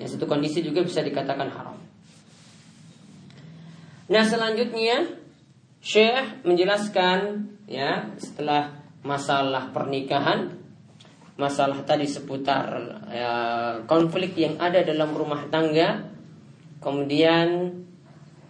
Ya, 0.00 0.08
satu 0.08 0.24
kondisi 0.24 0.64
juga 0.64 0.80
bisa 0.80 1.04
dikatakan 1.04 1.52
haram. 1.52 1.76
Nah, 4.08 4.24
selanjutnya 4.24 5.25
Syekh 5.86 6.42
menjelaskan 6.42 7.46
ya 7.70 8.10
setelah 8.18 8.74
masalah 9.06 9.70
pernikahan, 9.70 10.58
masalah 11.38 11.86
tadi 11.86 12.10
seputar 12.10 12.66
ya, 13.06 13.34
konflik 13.86 14.34
yang 14.34 14.58
ada 14.58 14.82
dalam 14.82 15.14
rumah 15.14 15.46
tangga, 15.46 16.10
kemudian 16.82 17.70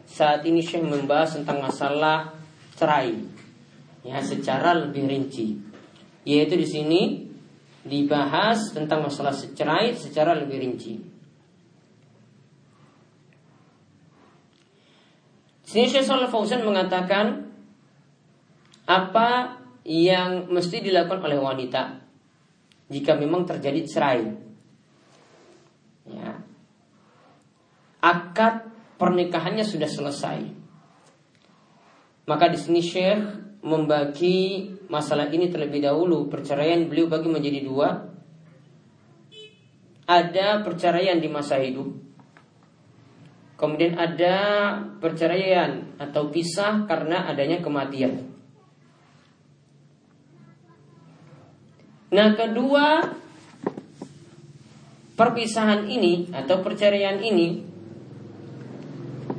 saat 0.09 0.49
ini 0.49 0.65
Syekh 0.65 0.81
membahas 0.81 1.37
tentang 1.37 1.61
masalah 1.61 2.33
cerai 2.73 3.13
ya 4.01 4.17
secara 4.25 4.73
lebih 4.73 5.05
rinci. 5.05 5.61
Yaitu 6.25 6.57
di 6.57 6.65
sini 6.65 7.03
dibahas 7.85 8.73
tentang 8.73 9.05
masalah 9.05 9.37
cerai 9.37 9.93
secara 9.93 10.33
lebih 10.33 10.57
rinci. 10.57 11.16
Sini 15.67 15.91
Syekh 15.91 16.07
Salih 16.07 16.31
Fauzan 16.31 16.63
mengatakan 16.63 17.51
apa 18.87 19.59
yang 19.83 20.47
mesti 20.47 20.79
dilakukan 20.79 21.27
oleh 21.27 21.43
wanita 21.43 22.07
jika 22.87 23.19
memang 23.19 23.43
terjadi 23.43 23.83
cerai. 23.83 24.23
Ya. 26.07 26.39
Akad 27.99 28.71
pernikahannya 28.95 29.67
sudah 29.67 29.91
selesai. 29.91 30.39
Maka 32.31 32.47
di 32.47 32.59
sini 32.63 32.79
Syekh 32.79 33.23
membagi 33.67 34.71
masalah 34.87 35.27
ini 35.35 35.51
terlebih 35.51 35.83
dahulu. 35.83 36.31
Perceraian 36.31 36.87
beliau 36.87 37.11
bagi 37.11 37.27
menjadi 37.27 37.67
dua. 37.67 38.07
Ada 40.07 40.63
perceraian 40.63 41.19
di 41.19 41.27
masa 41.27 41.59
hidup. 41.59 42.06
Kemudian 43.57 43.97
ada 43.97 44.37
perceraian 45.01 45.97
atau 45.97 46.29
pisah 46.29 46.85
karena 46.85 47.25
adanya 47.25 47.65
kematian. 47.65 48.29
Nah, 52.13 52.37
kedua 52.37 53.17
perpisahan 55.17 55.89
ini 55.89 56.29
atau 56.37 56.61
perceraian 56.61 57.17
ini 57.17 57.65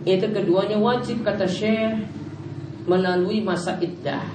itu 0.07 0.25
keduanya 0.33 0.81
wajib 0.81 1.21
kata 1.21 1.45
Syekh 1.45 2.01
melalui 2.89 3.45
masa 3.45 3.77
iddah. 3.77 4.25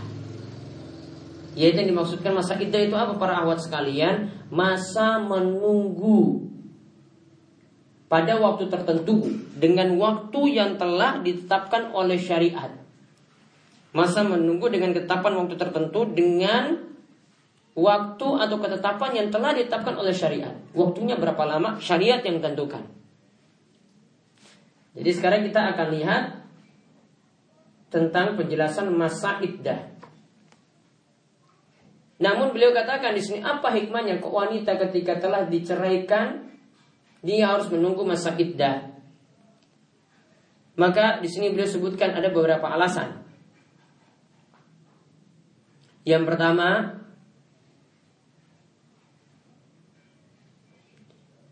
Yaitu 1.58 1.84
yang 1.84 1.96
dimaksudkan 1.96 2.32
masa 2.32 2.56
iddah 2.56 2.80
itu 2.80 2.96
apa 2.96 3.18
para 3.18 3.40
awat 3.44 3.60
sekalian? 3.60 4.30
Masa 4.48 5.20
menunggu 5.20 6.41
pada 8.12 8.36
waktu 8.36 8.68
tertentu 8.68 9.24
dengan 9.56 9.96
waktu 9.96 10.40
yang 10.52 10.76
telah 10.76 11.24
ditetapkan 11.24 11.96
oleh 11.96 12.20
syariat. 12.20 12.68
Masa 13.96 14.20
menunggu 14.20 14.68
dengan 14.68 14.92
ketetapan 14.92 15.32
waktu 15.40 15.56
tertentu 15.56 16.04
dengan 16.12 16.92
waktu 17.72 18.28
atau 18.36 18.56
ketetapan 18.60 19.10
yang 19.16 19.28
telah 19.32 19.56
ditetapkan 19.56 19.96
oleh 19.96 20.12
syariat. 20.12 20.52
Waktunya 20.76 21.16
berapa 21.16 21.40
lama? 21.40 21.80
Syariat 21.80 22.20
yang 22.20 22.44
tentukan. 22.44 22.84
Jadi 24.92 25.10
sekarang 25.16 25.48
kita 25.48 25.72
akan 25.72 25.88
lihat 25.96 26.24
tentang 27.88 28.36
penjelasan 28.36 28.92
masa 28.92 29.40
iddah. 29.40 29.88
Namun 32.20 32.52
beliau 32.52 32.76
katakan 32.76 33.16
di 33.16 33.24
sini 33.24 33.40
apa 33.40 33.72
hikmahnya 33.72 34.20
kok 34.20 34.36
wanita 34.36 34.76
ketika 34.76 35.16
telah 35.16 35.48
diceraikan 35.48 36.51
dia 37.22 37.46
harus 37.46 37.70
menunggu 37.70 38.02
masa 38.02 38.34
iddah. 38.34 38.90
Maka 40.74 41.22
di 41.22 41.30
sini 41.30 41.54
beliau 41.54 41.70
sebutkan 41.70 42.10
ada 42.10 42.34
beberapa 42.34 42.66
alasan. 42.66 43.22
Yang 46.02 46.24
pertama, 46.34 46.98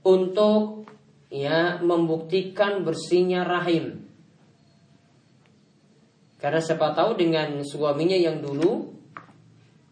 untuk 0.03 0.91
ya 1.31 1.79
membuktikan 1.79 2.83
bersihnya 2.83 3.47
rahim. 3.47 4.11
Karena 6.43 6.59
siapa 6.59 6.97
tahu 6.97 7.15
dengan 7.15 7.63
suaminya 7.63 8.17
yang 8.17 8.43
dulu 8.43 8.91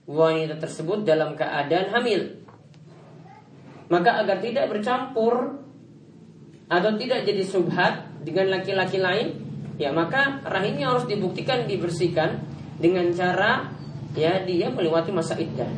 wanita 0.09 0.59
tersebut 0.59 1.05
dalam 1.05 1.37
keadaan 1.37 1.93
hamil. 1.93 2.41
Maka 3.93 4.25
agar 4.25 4.41
tidak 4.41 4.73
bercampur 4.73 5.68
atau 6.69 6.95
tidak 7.01 7.25
jadi 7.25 7.43
subhat 7.45 8.23
dengan 8.23 8.53
laki-laki 8.61 9.01
lain, 9.01 9.41
ya 9.81 9.89
maka 9.93 10.45
rahimnya 10.45 10.93
harus 10.93 11.09
dibuktikan 11.09 11.65
dibersihkan 11.65 12.45
dengan 12.77 13.09
cara 13.17 13.73
ya 14.13 14.45
dia 14.45 14.69
melewati 14.69 15.11
masa 15.11 15.35
iddah. 15.41 15.69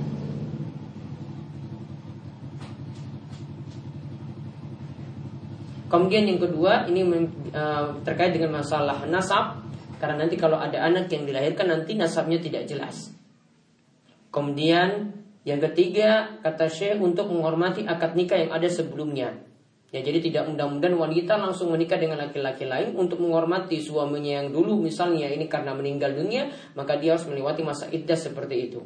Kemudian 5.91 6.23
yang 6.23 6.39
kedua 6.39 6.87
ini 6.87 7.03
uh, 7.51 7.99
terkait 8.07 8.31
dengan 8.31 8.63
masalah 8.63 9.03
nasab 9.11 9.59
karena 9.99 10.23
nanti 10.23 10.39
kalau 10.39 10.55
ada 10.55 10.87
anak 10.87 11.11
yang 11.11 11.27
dilahirkan 11.27 11.67
nanti 11.67 11.99
nasabnya 11.99 12.39
tidak 12.39 12.71
jelas. 12.71 13.11
Kemudian 14.31 15.19
yang 15.43 15.59
ketiga 15.59 16.39
kata 16.47 16.71
Syekh 16.71 17.03
untuk 17.03 17.27
menghormati 17.35 17.91
akad 17.91 18.15
nikah 18.15 18.39
yang 18.39 18.55
ada 18.55 18.71
sebelumnya. 18.71 19.50
Ya 19.91 20.07
jadi 20.07 20.23
tidak 20.23 20.55
mudah-mudahan 20.55 20.95
wanita 20.95 21.35
langsung 21.35 21.75
menikah 21.75 21.99
dengan 21.99 22.23
laki-laki 22.23 22.63
lain 22.63 22.95
untuk 22.95 23.19
menghormati 23.19 23.83
suaminya 23.83 24.39
yang 24.39 24.55
dulu 24.55 24.79
misalnya 24.79 25.27
ini 25.27 25.51
karena 25.51 25.75
meninggal 25.75 26.15
dunia 26.15 26.47
maka 26.79 26.95
dia 26.95 27.19
harus 27.19 27.27
melewati 27.27 27.67
masa 27.67 27.91
iddah 27.91 28.15
seperti 28.15 28.71
itu. 28.71 28.81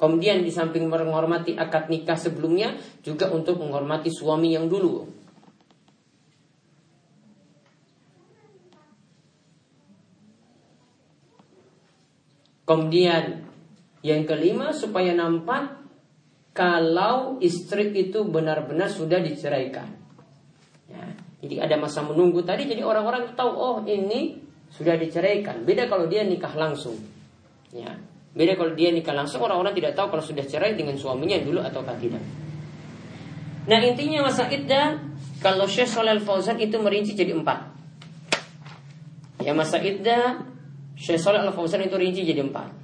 Kemudian 0.00 0.40
di 0.40 0.48
samping 0.48 0.88
menghormati 0.88 1.60
akad 1.60 1.92
nikah 1.92 2.16
sebelumnya 2.16 2.72
juga 3.04 3.28
untuk 3.28 3.60
menghormati 3.60 4.08
suami 4.08 4.56
yang 4.56 4.64
dulu. 4.64 5.04
Kemudian 12.64 13.44
yang 14.00 14.24
kelima 14.24 14.72
supaya 14.72 15.12
nampak 15.12 15.80
kalau 16.50 17.38
istri 17.38 17.94
itu 17.94 18.26
benar-benar 18.26 18.90
sudah 18.90 19.22
diceraikan. 19.22 19.86
Ya, 20.90 21.04
jadi 21.46 21.70
ada 21.70 21.78
masa 21.78 22.02
menunggu 22.02 22.42
tadi 22.42 22.66
jadi 22.66 22.82
orang-orang 22.82 23.32
tahu 23.38 23.50
oh 23.54 23.76
ini 23.86 24.42
sudah 24.74 24.98
diceraikan. 24.98 25.62
Beda 25.62 25.86
kalau 25.86 26.10
dia 26.10 26.26
nikah 26.26 26.54
langsung. 26.58 26.98
Ya, 27.70 27.94
Beda 28.30 28.54
kalau 28.54 28.78
dia 28.78 28.94
nikah 28.94 29.10
langsung 29.10 29.42
orang-orang 29.42 29.74
tidak 29.74 29.98
tahu 29.98 30.14
kalau 30.14 30.22
sudah 30.22 30.46
cerai 30.46 30.78
dengan 30.78 30.94
suaminya 30.94 31.38
dulu 31.42 31.58
atau 31.66 31.82
tidak. 31.82 32.22
Nah 33.66 33.78
intinya 33.82 34.30
masa 34.30 34.46
iddah 34.46 35.02
kalau 35.42 35.66
Syekh 35.66 35.90
Shalal 35.90 36.22
Fauzan 36.22 36.58
itu 36.62 36.78
merinci 36.78 37.18
jadi 37.18 37.34
empat. 37.34 37.74
Ya 39.42 39.50
masa 39.50 39.82
iddah 39.82 40.46
Syekh 40.94 41.18
Shalal 41.18 41.50
Fauzan 41.50 41.82
itu 41.82 41.98
rinci 41.98 42.22
jadi 42.22 42.46
empat. 42.46 42.79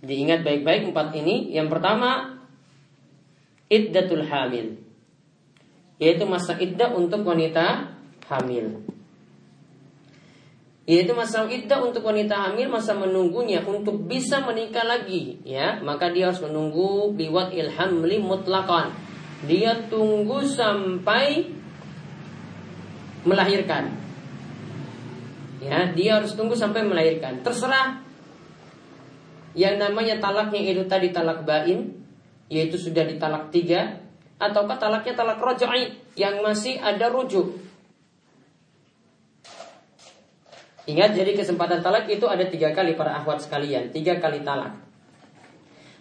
Diingat 0.00 0.44
baik-baik 0.44 0.92
empat 0.92 1.12
ini. 1.16 1.52
Yang 1.52 1.68
pertama 1.76 2.40
iddatul 3.68 4.24
hamil. 4.24 4.80
Yaitu 6.00 6.24
masa 6.24 6.56
iddah 6.56 6.92
untuk 6.96 7.24
wanita 7.24 7.96
hamil 8.30 8.86
yaitu 10.88 11.14
masa 11.14 11.46
iddah 11.46 11.86
untuk 11.86 12.02
wanita 12.02 12.34
hamil 12.34 12.66
masa 12.66 12.98
menunggunya 12.98 13.62
untuk 13.62 14.10
bisa 14.10 14.42
menikah 14.42 14.82
lagi 14.82 15.38
ya 15.46 15.78
maka 15.86 16.10
dia 16.10 16.26
harus 16.32 16.42
menunggu 16.42 17.14
biwat 17.14 17.54
ilhamli 17.54 18.18
mutlakan 18.18 18.90
dia 19.48 19.88
tunggu 19.88 20.44
sampai 20.44 21.48
melahirkan. 23.24 23.96
Ya, 25.60 25.92
dia 25.92 26.20
harus 26.20 26.32
tunggu 26.36 26.56
sampai 26.56 26.84
melahirkan. 26.84 27.44
Terserah 27.44 28.00
yang 29.54 29.82
namanya 29.82 30.22
talaknya 30.22 30.60
itu 30.62 30.86
tadi 30.86 31.10
talak 31.10 31.42
bain, 31.42 31.94
yaitu 32.46 32.78
sudah 32.78 33.02
ditalak 33.06 33.50
tiga, 33.50 33.98
ataukah 34.38 34.78
talaknya 34.78 35.14
talak 35.18 35.42
rojai 35.42 35.94
yang 36.14 36.42
masih 36.42 36.78
ada 36.78 37.10
rujuk. 37.10 37.58
Ingat 40.88 41.14
jadi 41.14 41.36
kesempatan 41.36 41.84
talak 41.84 42.10
itu 42.10 42.26
ada 42.26 42.42
tiga 42.50 42.74
kali 42.74 42.98
para 42.98 43.20
akhwat 43.20 43.44
sekalian, 43.46 43.94
tiga 43.94 44.18
kali 44.18 44.42
talak. 44.42 44.74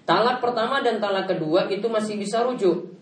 Talak 0.07 0.41
pertama 0.41 0.81
dan 0.81 0.97
talak 0.97 1.29
kedua 1.29 1.69
itu 1.69 1.85
masih 1.85 2.17
bisa 2.17 2.41
rujuk. 2.41 2.97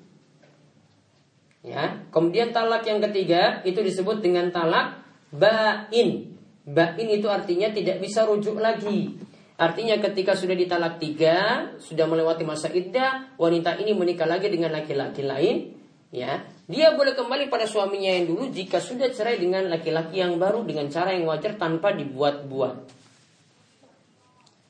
Ya, 1.64 2.04
kemudian 2.12 2.52
talak 2.52 2.84
yang 2.84 3.00
ketiga 3.00 3.64
itu 3.64 3.80
disebut 3.80 4.20
dengan 4.20 4.52
talak 4.52 5.04
bain. 5.32 6.36
Bain 6.68 7.08
itu 7.08 7.28
artinya 7.32 7.72
tidak 7.72 8.04
bisa 8.04 8.28
rujuk 8.28 8.60
lagi. 8.60 9.16
Artinya 9.58 9.98
ketika 9.98 10.38
sudah 10.38 10.54
ditalak 10.54 11.02
tiga, 11.02 11.70
sudah 11.82 12.06
melewati 12.06 12.46
masa 12.46 12.70
iddah, 12.70 13.34
wanita 13.42 13.82
ini 13.82 13.98
menikah 13.98 14.30
lagi 14.30 14.54
dengan 14.54 14.70
laki-laki 14.70 15.26
lain, 15.26 15.74
ya, 16.14 16.46
dia 16.70 16.94
boleh 16.94 17.18
kembali 17.18 17.50
pada 17.50 17.66
suaminya 17.66 18.22
yang 18.22 18.30
dulu 18.30 18.54
jika 18.54 18.78
sudah 18.78 19.10
cerai 19.10 19.42
dengan 19.42 19.66
laki-laki 19.66 20.22
yang 20.22 20.38
baru 20.38 20.62
dengan 20.62 20.86
cara 20.94 21.10
yang 21.10 21.26
wajar 21.26 21.58
tanpa 21.58 21.90
dibuat-buat. 21.98 22.76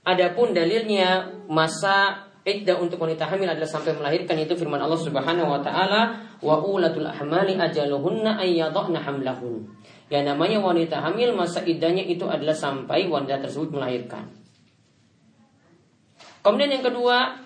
Adapun 0.08 0.56
dalilnya 0.56 1.36
masa 1.52 2.32
iddah 2.47 2.80
untuk 2.80 3.04
wanita 3.04 3.28
hamil 3.28 3.52
adalah 3.52 3.67
sampai 3.67 3.91
melahirkan 3.91 4.39
itu 4.39 4.56
firman 4.56 4.80
Allah 4.80 5.04
Subhanahu 5.04 5.52
wa 5.52 5.60
taala 5.60 6.32
wa 6.39 6.63
ulatul 6.63 7.12
ahmali 7.12 7.60
ajaluhunna 7.60 8.39
ayyadhna 8.39 9.04
hamlahun. 9.04 9.67
Yang 10.08 10.23
namanya 10.32 10.63
wanita 10.63 11.04
hamil 11.04 11.36
masa 11.36 11.60
iddahnya 11.67 12.08
itu 12.08 12.23
adalah 12.23 12.56
sampai 12.56 13.12
wanita 13.12 13.43
tersebut 13.43 13.76
melahirkan. 13.76 14.46
Kemudian 16.47 16.79
yang 16.79 16.86
kedua, 16.88 17.43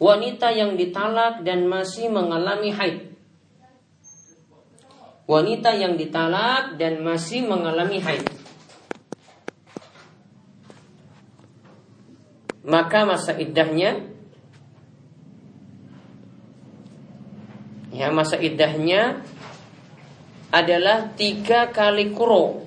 wanita 0.00 0.56
yang 0.56 0.72
ditalak 0.72 1.44
dan 1.44 1.68
masih 1.68 2.08
mengalami 2.08 2.72
haid. 2.72 3.12
Wanita 5.28 5.76
yang 5.76 6.00
ditalak 6.00 6.80
dan 6.80 7.04
masih 7.04 7.44
mengalami 7.44 8.00
haid. 8.00 8.24
Maka 12.64 13.04
masa 13.04 13.36
iddahnya 13.36 14.00
ya 17.92 18.08
masa 18.16 18.40
iddahnya 18.40 19.20
adalah 20.56 21.12
tiga 21.20 21.68
kali 21.68 22.16
kuro 22.16 22.64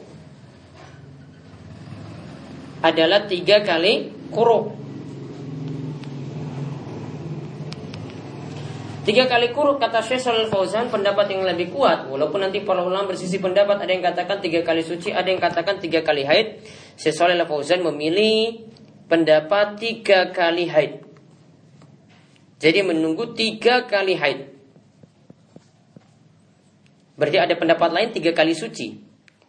adalah 2.85 3.25
tiga 3.25 3.65
kali 3.65 4.18
kuro 4.31 4.79
Tiga 9.09 9.25
kali 9.25 9.49
kuru 9.57 9.81
kata 9.81 10.05
Syekh 10.05 10.21
Shalal 10.21 10.53
Fauzan 10.53 10.93
pendapat 10.93 11.33
yang 11.33 11.41
lebih 11.41 11.73
kuat. 11.73 12.05
Walaupun 12.05 12.45
nanti 12.45 12.61
para 12.61 12.85
ulama 12.85 13.09
bersisi 13.09 13.41
pendapat 13.41 13.81
ada 13.81 13.89
yang 13.89 14.05
katakan 14.05 14.37
tiga 14.37 14.61
kali 14.61 14.85
suci 14.85 15.09
ada 15.09 15.25
yang 15.25 15.41
katakan 15.41 15.81
tiga 15.81 16.05
kali 16.05 16.29
haid. 16.29 16.61
Syekh 16.93 17.17
Shalal 17.17 17.41
Fauzan 17.49 17.81
memilih 17.81 18.69
pendapat 19.09 19.81
tiga 19.81 20.29
kali 20.29 20.69
haid. 20.69 21.01
Jadi 22.61 22.79
menunggu 22.85 23.33
tiga 23.33 23.89
kali 23.89 24.13
haid. 24.13 24.45
Berarti 27.17 27.37
ada 27.41 27.57
pendapat 27.57 27.89
lain 27.89 28.13
tiga 28.13 28.29
kali 28.37 28.53
suci. 28.53 28.93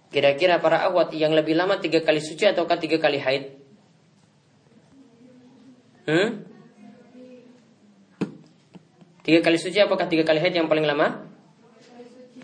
Kira-kira 0.08 0.56
para 0.56 0.88
awat 0.88 1.12
yang 1.12 1.36
lebih 1.36 1.52
lama 1.52 1.76
tiga 1.76 2.00
kali 2.00 2.24
suci 2.24 2.48
ataukah 2.48 2.80
tiga 2.80 2.96
kali 2.96 3.20
haid? 3.20 3.59
Hmm? 6.10 6.30
Tiga 9.22 9.46
kali 9.46 9.62
suci 9.62 9.78
apakah 9.78 10.10
tiga 10.10 10.26
kali 10.26 10.42
haid 10.42 10.58
yang 10.58 10.66
paling 10.66 10.82
lama? 10.82 11.22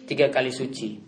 Tiga 0.06 0.30
kali 0.30 0.54
suci. 0.54 1.02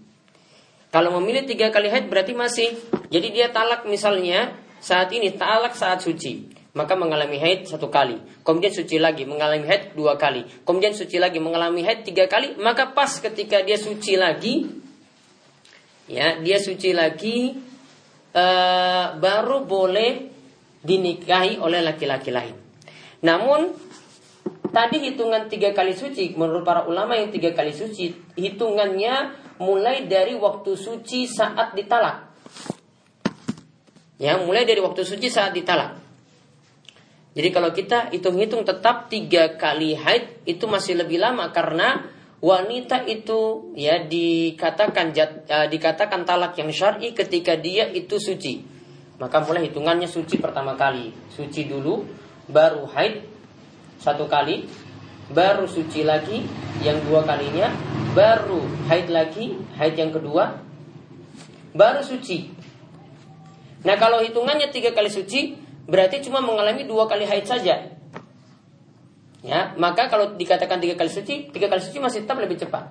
Kalau 0.90 1.14
memilih 1.22 1.46
tiga 1.46 1.70
kali 1.70 1.86
haid 1.86 2.10
berarti 2.10 2.34
masih. 2.34 2.74
Jadi 3.14 3.30
dia 3.30 3.54
talak 3.54 3.86
misalnya 3.86 4.58
saat 4.82 5.14
ini 5.14 5.38
talak 5.38 5.78
saat 5.78 6.02
suci 6.02 6.58
maka 6.78 6.94
mengalami 6.94 7.42
haid 7.42 7.66
satu 7.66 7.90
kali. 7.90 8.22
Kemudian 8.46 8.70
suci 8.70 9.02
lagi, 9.02 9.26
mengalami 9.26 9.66
haid 9.66 9.98
dua 9.98 10.14
kali. 10.14 10.46
Kemudian 10.62 10.94
suci 10.94 11.18
lagi, 11.18 11.42
mengalami 11.42 11.82
haid 11.82 12.06
tiga 12.06 12.30
kali. 12.30 12.54
Maka 12.54 12.94
pas 12.94 13.10
ketika 13.18 13.66
dia 13.66 13.74
suci 13.74 14.14
lagi, 14.14 14.68
ya 16.06 16.38
dia 16.38 16.62
suci 16.62 16.94
lagi, 16.94 17.58
uh, 18.30 19.18
baru 19.18 19.66
boleh 19.66 20.37
dinikahi 20.82 21.58
oleh 21.58 21.82
laki-laki 21.82 22.30
lain. 22.30 22.54
Namun 23.24 23.74
tadi 24.70 25.02
hitungan 25.02 25.50
tiga 25.50 25.74
kali 25.74 25.96
suci, 25.96 26.36
menurut 26.38 26.62
para 26.62 26.86
ulama 26.86 27.18
yang 27.18 27.34
tiga 27.34 27.50
kali 27.56 27.74
suci, 27.74 28.14
hitungannya 28.38 29.34
mulai 29.58 30.06
dari 30.06 30.38
waktu 30.38 30.78
suci 30.78 31.26
saat 31.26 31.74
ditalak. 31.74 32.30
Ya, 34.18 34.38
mulai 34.38 34.66
dari 34.66 34.82
waktu 34.82 35.06
suci 35.06 35.30
saat 35.30 35.54
ditalak. 35.54 35.98
Jadi 37.38 37.48
kalau 37.54 37.70
kita 37.70 38.10
hitung-hitung 38.10 38.66
tetap 38.66 39.06
tiga 39.06 39.54
kali 39.54 39.94
haid 39.94 40.42
itu 40.42 40.66
masih 40.66 40.98
lebih 40.98 41.22
lama 41.22 41.54
karena 41.54 42.02
wanita 42.42 43.06
itu 43.06 43.70
ya 43.78 44.02
dikatakan 44.02 45.14
uh, 45.14 45.66
dikatakan 45.70 46.26
talak 46.26 46.58
yang 46.58 46.70
syar'i 46.74 47.14
ketika 47.14 47.54
dia 47.54 47.86
itu 47.94 48.18
suci. 48.18 48.77
Maka 49.18 49.42
mulai 49.42 49.66
hitungannya 49.66 50.06
suci 50.06 50.38
pertama 50.38 50.78
kali, 50.78 51.10
suci 51.34 51.66
dulu, 51.66 52.06
baru 52.46 52.86
haid 52.86 53.26
satu 53.98 54.30
kali, 54.30 54.70
baru 55.34 55.66
suci 55.66 56.06
lagi 56.06 56.46
yang 56.86 57.02
dua 57.02 57.26
kalinya, 57.26 57.74
baru 58.14 58.62
haid 58.86 59.10
lagi, 59.10 59.58
haid 59.74 59.98
yang 59.98 60.14
kedua, 60.14 60.62
baru 61.74 62.00
suci. 62.06 62.46
Nah 63.82 63.98
kalau 63.98 64.22
hitungannya 64.22 64.70
tiga 64.70 64.94
kali 64.94 65.10
suci, 65.10 65.58
berarti 65.90 66.22
cuma 66.22 66.38
mengalami 66.38 66.86
dua 66.86 67.10
kali 67.10 67.26
haid 67.26 67.46
saja. 67.46 67.98
Ya, 69.38 69.70
maka 69.78 70.10
kalau 70.10 70.34
dikatakan 70.34 70.82
tiga 70.82 70.98
kali 70.98 71.10
suci, 71.10 71.50
tiga 71.54 71.70
kali 71.70 71.78
suci 71.78 71.98
masih 72.02 72.26
tetap 72.26 72.38
lebih 72.42 72.58
cepat. 72.58 72.90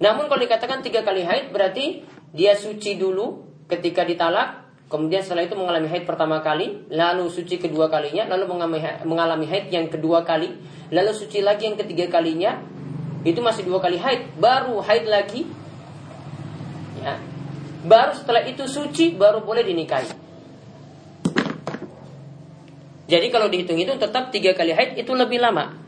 Namun 0.00 0.28
kalau 0.28 0.40
dikatakan 0.44 0.84
tiga 0.84 1.00
kali 1.00 1.24
haid, 1.24 1.48
berarti 1.52 2.04
dia 2.36 2.52
suci 2.52 3.00
dulu 3.00 3.44
ketika 3.64 4.04
ditalak, 4.04 4.65
kemudian 4.86 5.22
setelah 5.22 5.46
itu 5.46 5.58
mengalami 5.58 5.90
haid 5.90 6.06
pertama 6.06 6.38
kali, 6.42 6.86
lalu 6.90 7.26
suci 7.26 7.58
kedua 7.58 7.90
kalinya, 7.90 8.26
lalu 8.30 8.62
mengalami 9.02 9.46
haid 9.46 9.70
yang 9.74 9.90
kedua 9.90 10.22
kali, 10.22 10.54
lalu 10.94 11.12
suci 11.14 11.42
lagi 11.42 11.66
yang 11.66 11.78
ketiga 11.78 12.06
kalinya, 12.10 12.62
itu 13.26 13.42
masih 13.42 13.66
dua 13.66 13.82
kali 13.82 13.98
haid, 13.98 14.38
baru 14.38 14.78
haid 14.78 15.04
lagi, 15.10 15.42
ya, 17.02 17.18
baru 17.82 18.14
setelah 18.14 18.46
itu 18.46 18.66
suci, 18.70 19.18
baru 19.18 19.42
boleh 19.42 19.66
dinikahi. 19.66 20.26
Jadi 23.06 23.26
kalau 23.30 23.46
dihitung 23.46 23.78
itu 23.78 23.94
tetap 23.94 24.34
tiga 24.34 24.50
kali 24.54 24.74
haid 24.74 24.98
itu 24.98 25.14
lebih 25.14 25.38
lama. 25.38 25.78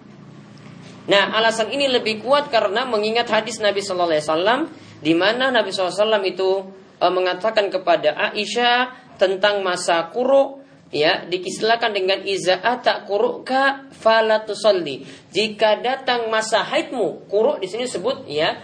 Nah 1.11 1.35
alasan 1.35 1.73
ini 1.75 1.91
lebih 1.91 2.23
kuat 2.23 2.47
karena 2.47 2.87
mengingat 2.87 3.27
hadis 3.27 3.59
Nabi 3.59 3.83
Shallallahu 3.83 4.11
Alaihi 4.15 4.23
Wasallam 4.23 4.61
di 5.03 5.15
mana 5.19 5.51
Nabi 5.51 5.71
SAW 5.75 6.23
itu 6.23 6.69
e, 6.99 7.07
mengatakan 7.09 7.71
kepada 7.71 8.15
Aisyah 8.35 9.15
tentang 9.17 9.63
masa 9.63 10.11
kuro 10.11 10.63
ya 10.91 11.25
dikisahkan 11.27 11.95
dengan 11.95 12.23
iza'ah 12.25 12.81
tak 12.83 13.09
ka 13.45 13.91
falatusalli 13.93 15.05
jika 15.31 15.81
datang 15.85 16.33
masa 16.33 16.65
haidmu 16.65 17.29
kuro 17.29 17.61
di 17.61 17.69
sini 17.69 17.85
sebut 17.85 18.25
ya 18.25 18.57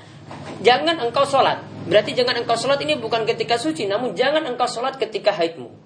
jangan 0.64 1.04
engkau 1.04 1.28
sholat 1.28 1.60
berarti 1.86 2.16
jangan 2.16 2.40
engkau 2.40 2.56
sholat 2.56 2.80
ini 2.80 2.96
bukan 2.96 3.28
ketika 3.28 3.60
suci 3.60 3.84
namun 3.84 4.16
jangan 4.16 4.44
engkau 4.48 4.66
sholat 4.66 4.96
ketika 4.96 5.32
haidmu. 5.36 5.84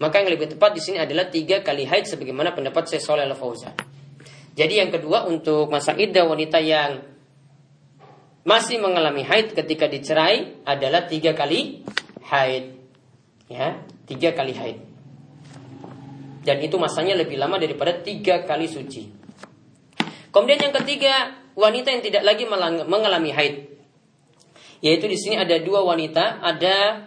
Maka 0.00 0.24
yang 0.24 0.32
lebih 0.32 0.56
tepat 0.56 0.72
di 0.72 0.80
sini 0.80 0.96
adalah 0.96 1.28
tiga 1.28 1.60
kali 1.60 1.84
haid 1.84 2.08
sebagaimana 2.08 2.56
pendapat 2.56 2.88
saya 2.88 3.04
Soleh 3.04 3.28
Fauzan. 3.36 3.76
Jadi 4.56 4.80
yang 4.80 4.88
kedua 4.88 5.28
untuk 5.28 5.68
masa 5.68 5.92
iddah 5.92 6.24
wanita 6.24 6.56
yang 6.56 7.04
masih 8.44 8.80
mengalami 8.80 9.20
haid 9.24 9.52
ketika 9.52 9.84
dicerai 9.90 10.64
adalah 10.64 11.04
tiga 11.04 11.36
kali 11.36 11.84
haid. 12.24 12.80
Ya, 13.50 13.82
tiga 14.06 14.32
kali 14.32 14.54
haid. 14.54 14.78
Dan 16.40 16.56
itu 16.64 16.80
masanya 16.80 17.18
lebih 17.18 17.36
lama 17.36 17.60
daripada 17.60 18.00
tiga 18.00 18.48
kali 18.48 18.64
suci. 18.70 19.12
Kemudian 20.30 20.70
yang 20.70 20.74
ketiga, 20.80 21.36
wanita 21.58 21.92
yang 21.92 22.02
tidak 22.06 22.22
lagi 22.24 22.46
mengalami 22.86 23.30
haid. 23.34 23.54
Yaitu 24.80 25.04
di 25.10 25.18
sini 25.20 25.36
ada 25.36 25.60
dua 25.60 25.84
wanita, 25.84 26.40
ada 26.40 27.04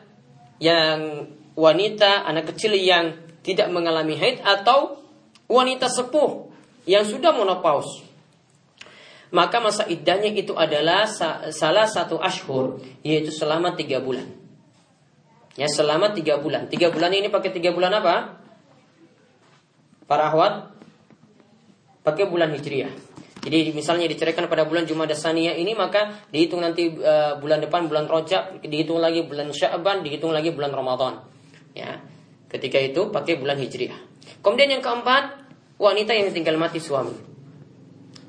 yang 0.62 1.26
wanita 1.58 2.30
anak 2.30 2.54
kecil 2.54 2.78
yang 2.78 3.18
tidak 3.42 3.74
mengalami 3.74 4.14
haid 4.20 4.44
atau 4.46 5.02
wanita 5.50 5.90
sepuh 5.90 6.54
yang 6.86 7.08
sudah 7.08 7.34
menopause. 7.34 8.13
Maka 9.34 9.58
masa 9.58 9.90
iddahnya 9.90 10.30
itu 10.30 10.54
adalah 10.54 11.10
salah 11.50 11.90
satu 11.90 12.22
ashur, 12.22 12.78
yaitu 13.02 13.34
selama 13.34 13.74
tiga 13.74 13.98
bulan. 13.98 14.30
Ya, 15.58 15.66
selama 15.66 16.14
tiga 16.14 16.38
bulan. 16.38 16.70
Tiga 16.70 16.94
bulan 16.94 17.10
ini 17.18 17.34
pakai 17.34 17.50
tiga 17.50 17.74
bulan 17.74 17.98
apa? 17.98 18.38
Para 20.06 20.30
ahwat 20.30 20.70
pakai 22.06 22.30
bulan 22.30 22.54
hijriah. 22.54 22.94
Jadi 23.44 23.74
misalnya 23.74 24.06
diceraikan 24.08 24.46
pada 24.48 24.70
bulan 24.70 24.86
Jumada 24.86 25.18
Saniyah 25.18 25.58
ini 25.58 25.76
maka 25.76 26.24
dihitung 26.32 26.62
nanti 26.64 26.94
uh, 26.94 27.36
bulan 27.42 27.60
depan 27.60 27.90
bulan 27.90 28.06
Rojab, 28.06 28.62
dihitung 28.62 29.02
lagi 29.02 29.26
bulan 29.26 29.50
Sya'ban, 29.50 30.06
dihitung 30.06 30.30
lagi 30.30 30.54
bulan 30.54 30.72
Ramadan. 30.72 31.26
Ya. 31.74 32.00
Ketika 32.54 32.78
itu 32.78 33.10
pakai 33.10 33.42
bulan 33.42 33.58
Hijriah. 33.58 33.98
Kemudian 34.46 34.78
yang 34.78 34.84
keempat, 34.86 35.42
wanita 35.82 36.14
yang 36.14 36.30
tinggal 36.30 36.56
mati 36.62 36.78
suami 36.78 37.33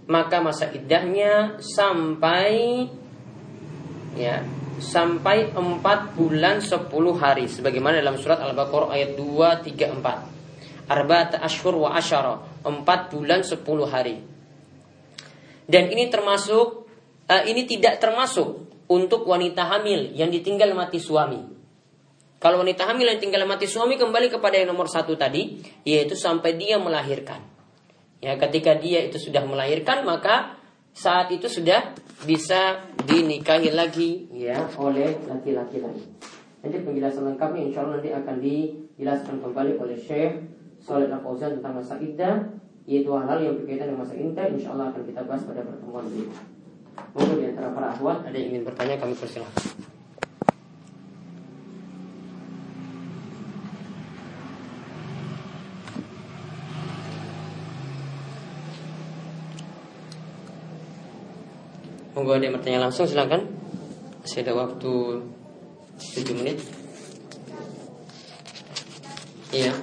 maka 0.04 0.40
masa 0.44 0.68
iddahnya 0.68 1.56
sampai 1.60 2.84
ya 4.14 4.44
sampai 4.78 5.54
4 5.54 6.18
bulan 6.18 6.60
10 6.60 6.90
hari 7.16 7.46
sebagaimana 7.46 8.02
dalam 8.02 8.18
surat 8.18 8.42
Al-Baqarah 8.42 8.92
ayat 8.92 9.16
234. 9.16 10.84
Arba'at 10.84 11.40
ashhur 11.40 11.80
wa 11.80 11.96
asyara, 11.96 12.44
4 12.60 12.84
bulan 13.14 13.40
10 13.40 13.64
hari. 13.88 14.20
Dan 15.64 15.88
ini 15.88 16.12
termasuk 16.12 16.84
uh, 17.30 17.42
ini 17.48 17.64
tidak 17.64 18.02
termasuk 18.02 18.68
untuk 18.92 19.24
wanita 19.24 19.64
hamil 19.64 20.12
yang 20.12 20.28
ditinggal 20.28 20.76
mati 20.76 21.00
suami. 21.00 21.40
Kalau 22.36 22.60
wanita 22.60 22.84
hamil 22.84 23.08
yang 23.08 23.20
tinggal 23.24 23.48
mati 23.48 23.64
suami 23.64 23.96
kembali 23.96 24.28
kepada 24.28 24.60
yang 24.60 24.76
nomor 24.76 24.84
satu 24.84 25.16
tadi, 25.16 25.64
yaitu 25.88 26.12
sampai 26.12 26.60
dia 26.60 26.76
melahirkan. 26.76 27.53
Ya, 28.24 28.40
ketika 28.40 28.72
dia 28.80 29.04
itu 29.04 29.20
sudah 29.20 29.44
melahirkan 29.44 30.08
maka 30.08 30.56
saat 30.96 31.28
itu 31.28 31.44
sudah 31.44 31.92
bisa 32.24 32.80
dinikahi 33.04 33.68
lagi 33.74 34.30
ya 34.32 34.56
oleh 34.80 35.12
laki-laki 35.28 35.84
lagi. 35.84 36.08
Nanti 36.64 36.80
penjelasan 36.80 37.28
lengkapnya 37.28 37.68
insya 37.68 37.84
Allah 37.84 38.00
nanti 38.00 38.10
akan 38.16 38.36
dijelaskan 38.40 39.34
kembali 39.44 39.76
oleh 39.76 39.98
Syekh 40.00 40.40
Saleh 40.80 41.12
Al 41.12 41.20
Fauzan 41.20 41.60
tentang 41.60 41.76
masa 41.76 42.00
iddah 42.00 42.48
yaitu 42.88 43.12
hal-hal 43.12 43.44
yang 43.44 43.54
berkaitan 43.60 43.92
dengan 43.92 44.00
masa 44.08 44.16
iddah 44.16 44.46
insya 44.48 44.72
Allah 44.72 44.88
akan 44.94 45.02
kita 45.04 45.20
bahas 45.28 45.42
pada 45.44 45.60
pertemuan 45.60 46.04
ini. 46.08 46.24
Mungkin 47.12 47.36
di 47.36 47.44
antara 47.52 47.68
para 47.76 47.92
ahwat 47.92 48.24
ada 48.24 48.36
yang 48.40 48.56
ingin 48.56 48.64
bertanya 48.64 48.96
kami 48.96 49.12
persilahkan. 49.12 49.93
Monggo 62.14 62.38
ada 62.38 62.46
yang 62.46 62.54
bertanya 62.54 62.86
langsung 62.86 63.10
silakan. 63.10 63.50
Masih 64.22 64.46
ada 64.46 64.54
waktu 64.54 64.94
7 65.98 66.38
menit. 66.38 66.62
Iya. 69.50 69.74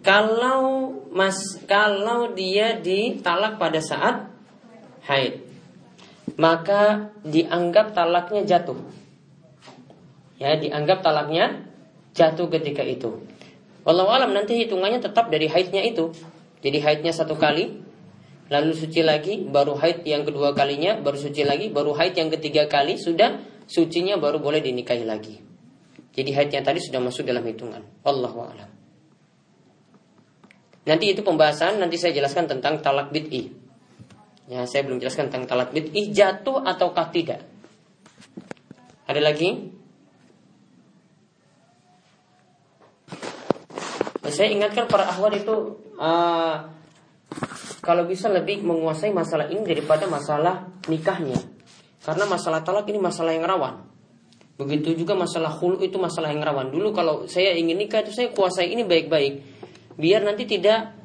Kalau 0.00 0.94
mas 1.10 1.58
kalau 1.66 2.30
dia 2.32 2.78
ditalak 2.78 3.58
pada 3.58 3.82
saat 3.82 4.30
haid, 5.10 5.42
maka 6.38 7.10
dianggap 7.26 7.90
talaknya 7.90 8.46
jatuh. 8.46 8.78
Ya, 10.38 10.54
dianggap 10.54 11.02
talaknya 11.02 11.66
jatuh 12.14 12.46
ketika 12.54 12.86
itu. 12.86 13.25
Walau 13.86 14.10
alam 14.10 14.34
nanti 14.34 14.58
hitungannya 14.58 14.98
tetap 14.98 15.30
dari 15.30 15.46
haidnya 15.46 15.86
itu. 15.86 16.10
Jadi 16.58 16.82
haidnya 16.82 17.14
satu 17.14 17.38
kali, 17.38 17.70
lalu 18.50 18.74
suci 18.74 19.06
lagi, 19.06 19.46
baru 19.46 19.78
haid 19.78 20.02
yang 20.02 20.26
kedua 20.26 20.58
kalinya, 20.58 20.98
baru 20.98 21.14
suci 21.14 21.46
lagi, 21.46 21.70
baru 21.70 21.94
haid 21.94 22.18
yang 22.18 22.26
ketiga 22.34 22.66
kali, 22.66 22.98
sudah 22.98 23.38
sucinya 23.70 24.18
baru 24.18 24.42
boleh 24.42 24.58
dinikahi 24.58 25.06
lagi. 25.06 25.38
Jadi 26.18 26.30
haidnya 26.34 26.66
tadi 26.66 26.82
sudah 26.82 26.98
masuk 26.98 27.22
dalam 27.22 27.46
hitungan. 27.46 27.86
Wallahu 28.02 28.38
alam. 28.42 28.70
Nanti 30.86 31.14
itu 31.14 31.22
pembahasan, 31.22 31.78
nanti 31.78 31.94
saya 31.94 32.10
jelaskan 32.10 32.50
tentang 32.50 32.82
talak 32.82 33.14
bid'i. 33.14 33.54
Ya, 34.50 34.66
saya 34.66 34.82
belum 34.86 34.98
jelaskan 34.98 35.30
tentang 35.30 35.46
talak 35.46 35.70
bid'i 35.70 36.10
jatuh 36.10 36.62
ataukah 36.62 37.10
tidak. 37.14 37.42
Ada 39.06 39.22
lagi? 39.22 39.75
Saya 44.30 44.48
ingatkan 44.52 44.86
para 44.90 45.06
ahwat 45.06 45.38
itu 45.38 45.80
uh, 45.98 46.56
kalau 47.82 48.06
bisa 48.06 48.26
lebih 48.30 48.62
menguasai 48.62 49.14
masalah 49.14 49.46
ini 49.50 49.62
daripada 49.62 50.06
masalah 50.10 50.66
nikahnya. 50.90 51.38
Karena 52.02 52.24
masalah 52.26 52.62
talak 52.62 52.86
ini 52.86 53.02
masalah 53.02 53.34
yang 53.34 53.46
rawan. 53.46 53.82
Begitu 54.56 54.96
juga 54.96 55.12
masalah 55.12 55.52
hulu 55.52 55.84
itu 55.84 56.00
masalah 56.00 56.32
yang 56.32 56.40
rawan. 56.40 56.72
Dulu 56.72 56.94
kalau 56.96 57.28
saya 57.28 57.52
ingin 57.58 57.76
nikah 57.76 58.00
itu 58.06 58.14
saya 58.14 58.32
kuasai 58.32 58.72
ini 58.72 58.86
baik-baik. 58.88 59.42
Biar 60.00 60.24
nanti 60.24 60.48
tidak 60.48 60.96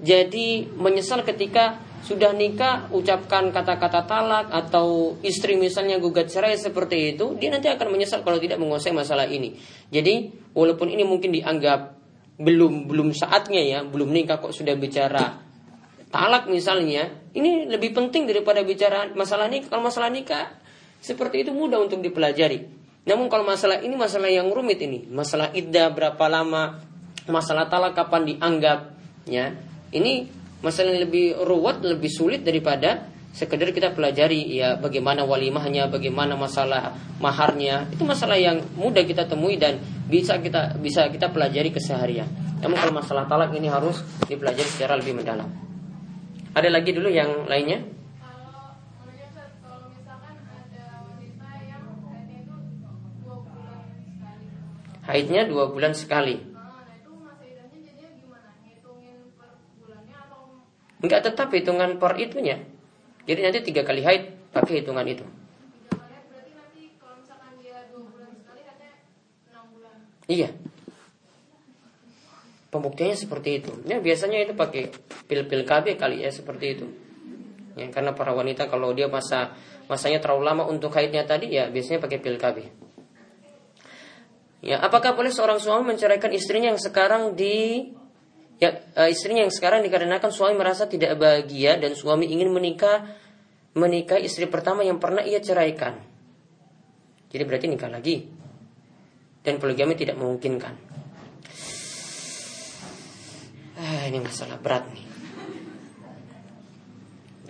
jadi 0.00 0.68
menyesal 0.74 1.22
ketika 1.22 1.78
sudah 2.04 2.36
nikah 2.36 2.92
ucapkan 2.92 3.48
kata-kata 3.48 4.04
talak 4.04 4.52
atau 4.52 5.16
istri 5.24 5.56
misalnya 5.56 5.96
gugat 5.96 6.28
cerai 6.28 6.52
seperti 6.60 7.16
itu 7.16 7.32
dia 7.40 7.48
nanti 7.48 7.72
akan 7.72 7.88
menyesal 7.88 8.20
kalau 8.20 8.36
tidak 8.36 8.60
menguasai 8.60 8.92
masalah 8.92 9.24
ini 9.24 9.56
jadi 9.88 10.28
walaupun 10.52 10.92
ini 10.92 11.00
mungkin 11.00 11.32
dianggap 11.32 11.96
belum 12.34 12.90
belum 12.90 13.14
saatnya 13.14 13.62
ya, 13.62 13.78
belum 13.86 14.10
nikah 14.10 14.42
kok 14.42 14.50
sudah 14.50 14.74
bicara 14.74 15.44
talak 16.14 16.46
misalnya, 16.46 17.10
ini 17.34 17.66
lebih 17.66 17.90
penting 17.90 18.30
daripada 18.30 18.62
bicara 18.62 19.10
masalah 19.18 19.50
nikah. 19.50 19.66
Kalau 19.70 19.82
masalah 19.82 20.10
nikah 20.14 20.54
seperti 21.02 21.42
itu 21.42 21.50
mudah 21.50 21.82
untuk 21.82 21.98
dipelajari. 21.98 22.70
Namun 23.04 23.28
kalau 23.28 23.44
masalah 23.44 23.82
ini 23.82 23.98
masalah 23.98 24.30
yang 24.30 24.48
rumit 24.48 24.80
ini, 24.80 25.04
masalah 25.10 25.52
iddah 25.52 25.92
berapa 25.92 26.24
lama, 26.30 26.80
masalah 27.28 27.68
talak 27.68 27.92
kapan 27.92 28.30
dianggap, 28.30 28.96
ya. 29.28 29.52
Ini 29.92 30.26
masalah 30.64 30.96
yang 30.96 31.02
lebih 31.06 31.26
ruwet, 31.44 31.84
lebih 31.84 32.08
sulit 32.08 32.40
daripada 32.40 33.13
sekedar 33.34 33.74
kita 33.74 33.90
pelajari 33.90 34.46
ya 34.54 34.78
bagaimana 34.78 35.26
walimahnya, 35.26 35.90
bagaimana 35.90 36.38
masalah 36.38 36.94
maharnya. 37.18 37.90
Itu 37.90 38.06
masalah 38.06 38.38
yang 38.38 38.62
mudah 38.78 39.02
kita 39.02 39.26
temui 39.26 39.58
dan 39.58 39.82
bisa 40.06 40.38
kita 40.38 40.78
bisa 40.78 41.10
kita 41.10 41.34
pelajari 41.34 41.74
keseharian. 41.74 42.30
Namun 42.62 42.78
kalau 42.78 42.94
masalah 42.94 43.26
talak 43.26 43.50
ini 43.58 43.66
harus 43.66 44.00
dipelajari 44.30 44.70
secara 44.70 44.94
lebih 44.94 45.18
mendalam. 45.18 45.50
Ada 46.54 46.70
lagi 46.70 46.94
dulu 46.94 47.10
yang 47.10 47.50
lainnya? 47.50 47.82
Haidnya 55.04 55.44
dua 55.44 55.68
bulan 55.68 55.92
sekali. 55.92 56.40
Enggak 61.04 61.20
tetap 61.28 61.52
hitungan 61.52 62.00
per 62.00 62.16
itunya. 62.16 62.73
Jadi 63.24 63.40
nanti 63.40 63.58
tiga 63.64 63.82
kali 63.84 64.04
haid 64.04 64.52
pakai 64.52 64.84
hitungan 64.84 65.06
itu. 65.08 65.24
Iya. 70.24 70.48
Pembuktiannya 72.72 73.16
seperti 73.16 73.62
itu. 73.62 73.70
Ya 73.86 74.00
biasanya 74.00 74.40
itu 74.42 74.56
pakai 74.56 74.90
pil-pil 75.28 75.62
KB 75.62 75.94
kali 76.00 76.24
ya 76.24 76.30
seperti 76.32 76.66
itu. 76.74 76.86
Ya, 77.74 77.90
karena 77.90 78.14
para 78.14 78.30
wanita 78.30 78.70
kalau 78.70 78.94
dia 78.94 79.10
masa 79.10 79.54
masanya 79.90 80.22
terlalu 80.22 80.42
lama 80.46 80.62
untuk 80.66 80.94
haidnya 80.94 81.26
tadi 81.26 81.50
ya 81.52 81.68
biasanya 81.68 82.00
pakai 82.02 82.18
pil 82.22 82.38
KB. 82.38 82.58
Ya, 84.64 84.80
apakah 84.80 85.12
boleh 85.12 85.28
seorang 85.28 85.60
suami 85.60 85.92
menceraikan 85.92 86.32
istrinya 86.32 86.72
yang 86.72 86.80
sekarang 86.80 87.36
di 87.36 87.84
ya 88.62 88.70
uh, 88.94 89.10
istrinya 89.10 89.42
yang 89.42 89.54
sekarang 89.54 89.82
dikarenakan 89.82 90.30
suami 90.30 90.54
merasa 90.54 90.86
tidak 90.86 91.18
bahagia 91.18 91.78
dan 91.78 91.98
suami 91.98 92.30
ingin 92.30 92.54
menikah 92.54 93.06
menikah 93.74 94.18
istri 94.22 94.46
pertama 94.46 94.86
yang 94.86 95.02
pernah 95.02 95.26
ia 95.26 95.42
ceraikan. 95.42 95.98
Jadi 97.34 97.42
berarti 97.42 97.66
nikah 97.66 97.90
lagi. 97.90 98.16
Dan 99.44 99.60
poligami 99.60 99.98
tidak 99.98 100.16
memungkinkan. 100.16 100.74
Ah, 103.76 104.06
ini 104.08 104.22
masalah 104.22 104.56
berat 104.62 104.86
nih. 104.94 105.04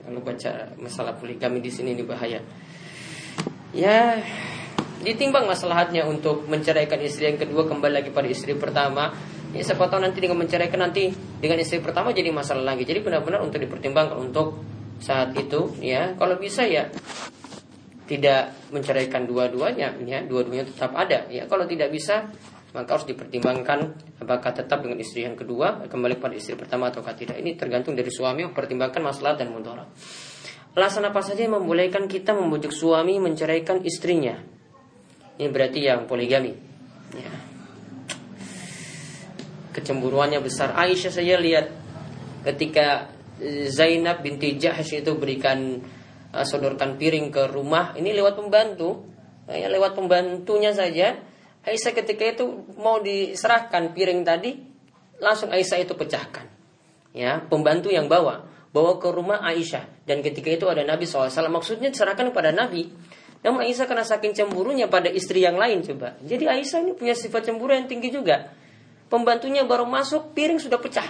Kalau 0.02 0.20
baca 0.24 0.50
masalah 0.80 1.12
poligami 1.14 1.60
di 1.60 1.70
sini 1.70 1.92
ini 1.94 2.02
bahaya. 2.02 2.40
Ya, 3.76 4.24
ditimbang 5.04 5.44
masalahnya 5.44 6.08
untuk 6.08 6.48
menceraikan 6.48 6.98
istri 7.04 7.28
yang 7.30 7.38
kedua 7.38 7.68
kembali 7.68 8.00
lagi 8.00 8.10
pada 8.10 8.26
istri 8.26 8.56
pertama 8.56 9.12
Ya 9.54 9.62
siapa 9.62 9.86
tahu 9.86 10.02
nanti 10.02 10.18
dengan 10.18 10.42
menceraikan 10.42 10.82
nanti 10.82 11.14
dengan 11.38 11.62
istri 11.62 11.78
pertama 11.78 12.10
jadi 12.10 12.34
masalah 12.34 12.74
lagi. 12.74 12.82
Jadi 12.82 13.06
benar-benar 13.06 13.46
untuk 13.46 13.62
dipertimbangkan 13.62 14.18
untuk 14.18 14.58
saat 14.98 15.30
itu 15.38 15.78
ya. 15.78 16.18
Kalau 16.18 16.34
bisa 16.36 16.66
ya 16.66 16.90
tidak 18.04 18.52
menceraikan 18.74 19.24
dua-duanya 19.24 19.94
ya, 20.02 20.26
dua-duanya 20.26 20.66
tetap 20.66 20.92
ada 20.98 21.30
ya. 21.30 21.46
Kalau 21.46 21.64
tidak 21.70 21.94
bisa 21.94 22.28
maka 22.74 22.98
harus 22.98 23.06
dipertimbangkan 23.06 23.94
apakah 24.18 24.50
tetap 24.50 24.82
dengan 24.82 24.98
istri 24.98 25.22
yang 25.22 25.38
kedua 25.38 25.86
kembali 25.86 26.18
pada 26.18 26.34
istri 26.34 26.58
pertama 26.58 26.90
atau 26.90 27.06
tidak. 27.06 27.38
Ini 27.38 27.54
tergantung 27.54 27.94
dari 27.94 28.10
suami 28.10 28.42
mempertimbangkan 28.50 28.98
masalah 28.98 29.38
dan 29.38 29.54
mudarat. 29.54 29.86
Alasan 30.74 31.06
apa 31.06 31.22
saja 31.22 31.46
yang 31.46 31.54
membolehkan 31.62 32.10
kita 32.10 32.34
membujuk 32.34 32.74
suami 32.74 33.22
menceraikan 33.22 33.86
istrinya? 33.86 34.34
Ini 35.38 35.46
berarti 35.46 35.78
yang 35.86 36.10
poligami. 36.10 36.50
Ya. 37.14 37.30
Kecemburuannya 39.74 40.38
besar. 40.38 40.72
Aisyah 40.78 41.10
saya 41.10 41.37
lihat 41.42 41.66
ketika 42.46 43.10
Zainab 43.68 44.22
binti 44.22 44.54
Jahsh 44.54 45.02
itu 45.02 45.18
berikan 45.18 45.82
uh, 46.30 46.46
sodorkan 46.46 46.94
piring 46.94 47.34
ke 47.34 47.50
rumah, 47.50 47.98
ini 47.98 48.14
lewat 48.14 48.38
pembantu, 48.38 49.02
ya, 49.50 49.66
lewat 49.66 49.98
pembantunya 49.98 50.70
saja 50.70 51.18
Aisyah 51.64 51.92
ketika 51.96 52.24
itu 52.28 52.44
mau 52.76 53.00
diserahkan 53.00 53.96
piring 53.96 54.20
tadi, 54.20 54.60
langsung 55.16 55.48
Aisyah 55.48 55.80
itu 55.80 55.96
pecahkan. 55.96 56.44
Ya, 57.16 57.40
pembantu 57.40 57.88
yang 57.88 58.04
bawa, 58.04 58.44
bawa 58.68 59.00
ke 59.00 59.08
rumah 59.08 59.40
Aisyah. 59.40 60.04
Dan 60.04 60.20
ketika 60.20 60.52
itu 60.52 60.68
ada 60.68 60.84
Nabi 60.84 61.08
SAW, 61.08 61.32
maksudnya 61.48 61.88
diserahkan 61.88 62.28
kepada 62.28 62.52
Nabi. 62.52 62.92
Namun 63.40 63.64
Aisyah 63.64 63.88
karena 63.88 64.04
saking 64.04 64.37
cemburunya 64.37 64.92
pada 64.92 65.08
istri 65.08 65.40
yang 65.40 65.56
lain 65.56 65.80
coba. 65.80 66.20
Jadi 66.20 66.44
Aisyah 66.44 66.84
ini 66.84 66.92
punya 66.92 67.16
sifat 67.16 67.48
cemburu 67.48 67.72
yang 67.72 67.88
tinggi 67.88 68.12
juga. 68.12 68.52
Pembantunya 69.08 69.62
baru 69.62 69.84
masuk, 69.84 70.32
piring 70.32 70.58
sudah 70.58 70.80
pecah. 70.80 71.06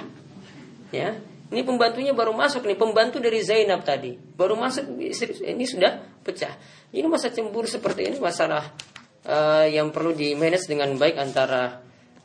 Ya, 0.91 1.19
ini 1.51 1.63
pembantunya 1.63 2.11
baru 2.11 2.35
masuk 2.35 2.67
nih, 2.67 2.75
pembantu 2.75 3.23
dari 3.23 3.39
Zainab 3.45 3.87
tadi. 3.87 4.17
Baru 4.17 4.59
masuk, 4.59 4.99
ini 4.99 5.65
sudah 5.65 6.03
pecah. 6.25 6.55
Ini 6.95 7.07
masa 7.07 7.31
cemburu 7.31 7.67
seperti 7.67 8.07
ini 8.11 8.19
masalah 8.23 8.71
uh, 9.27 9.67
yang 9.67 9.91
perlu 9.91 10.15
di 10.15 10.33
manage 10.39 10.71
dengan 10.71 10.95
baik 10.95 11.19
antara 11.19 11.83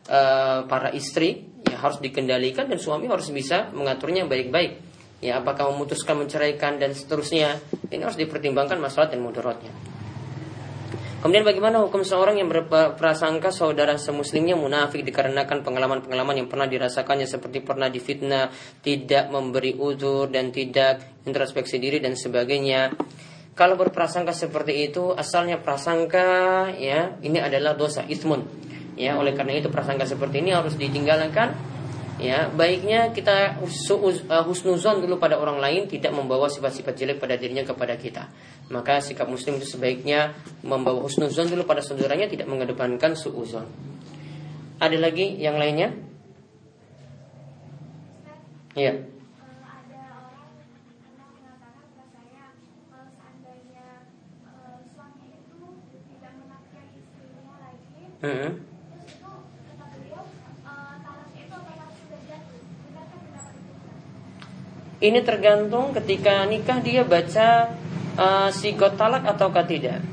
uh, 0.08 0.66
para 0.70 0.90
istri 0.94 1.46
ya 1.66 1.78
harus 1.78 2.02
dikendalikan 2.02 2.70
dan 2.70 2.78
suami 2.78 3.10
harus 3.10 3.30
bisa 3.30 3.70
mengaturnya 3.74 4.26
baik-baik. 4.30 4.88
Ya, 5.20 5.44
apakah 5.44 5.68
memutuskan 5.76 6.16
menceraikan 6.16 6.80
dan 6.80 6.96
seterusnya 6.96 7.60
ini 7.92 8.02
harus 8.02 8.16
dipertimbangkan 8.16 8.80
masalah 8.80 9.12
dan 9.12 9.20
mudaratnya. 9.20 9.99
Kemudian 11.20 11.44
bagaimana 11.44 11.84
hukum 11.84 12.08
seorang 12.08 12.40
yang 12.40 12.48
berprasangka 12.48 13.52
saudara 13.52 14.00
semuslimnya 14.00 14.56
munafik 14.56 15.04
dikarenakan 15.04 15.68
pengalaman-pengalaman 15.68 16.40
yang 16.40 16.48
pernah 16.48 16.64
dirasakannya 16.64 17.28
seperti 17.28 17.60
pernah 17.60 17.92
difitnah, 17.92 18.48
tidak 18.80 19.28
memberi 19.28 19.76
uzur 19.76 20.32
dan 20.32 20.56
tidak 20.56 21.20
introspeksi 21.28 21.76
diri 21.76 22.00
dan 22.00 22.16
sebagainya. 22.16 22.96
Kalau 23.52 23.76
berprasangka 23.76 24.32
seperti 24.32 24.88
itu, 24.88 25.12
asalnya 25.12 25.60
prasangka 25.60 26.72
ya, 26.80 27.20
ini 27.20 27.44
adalah 27.44 27.76
dosa 27.76 28.08
ismun. 28.08 28.48
Ya, 28.96 29.20
oleh 29.20 29.36
karena 29.36 29.60
itu 29.60 29.68
prasangka 29.68 30.08
seperti 30.08 30.40
ini 30.40 30.56
harus 30.56 30.80
ditinggalkan. 30.80 31.52
Ya, 32.20 32.52
baiknya 32.52 33.16
kita 33.16 33.64
uh, 33.64 34.44
husnuzon 34.44 35.00
dulu 35.00 35.16
pada 35.16 35.40
orang 35.40 35.64
lain 35.64 35.88
tidak 35.88 36.12
membawa 36.12 36.52
sifat-sifat 36.52 36.92
jelek 37.00 37.18
pada 37.18 37.40
dirinya 37.40 37.64
kepada 37.64 37.96
kita. 37.96 38.28
Maka 38.68 39.00
sikap 39.00 39.32
muslim 39.32 39.56
itu 39.56 39.80
sebaiknya 39.80 40.36
membawa 40.60 41.00
husnuzon 41.00 41.48
dulu 41.48 41.64
pada 41.64 41.80
saudaranya 41.80 42.28
tidak 42.28 42.52
mengedepankan 42.52 43.16
suuzon. 43.16 43.64
Ada 44.84 45.00
lagi 45.00 45.40
yang 45.40 45.56
lainnya? 45.56 45.96
Ya. 48.76 49.00
Hmm. 58.20 58.69
Ini 65.00 65.24
tergantung 65.24 65.96
ketika 65.96 66.44
nikah 66.44 66.84
dia 66.84 67.08
baca 67.08 67.72
uh, 68.20 68.50
sigot 68.52 69.00
talak 69.00 69.24
ataukah 69.24 69.64
tidak. 69.64 70.04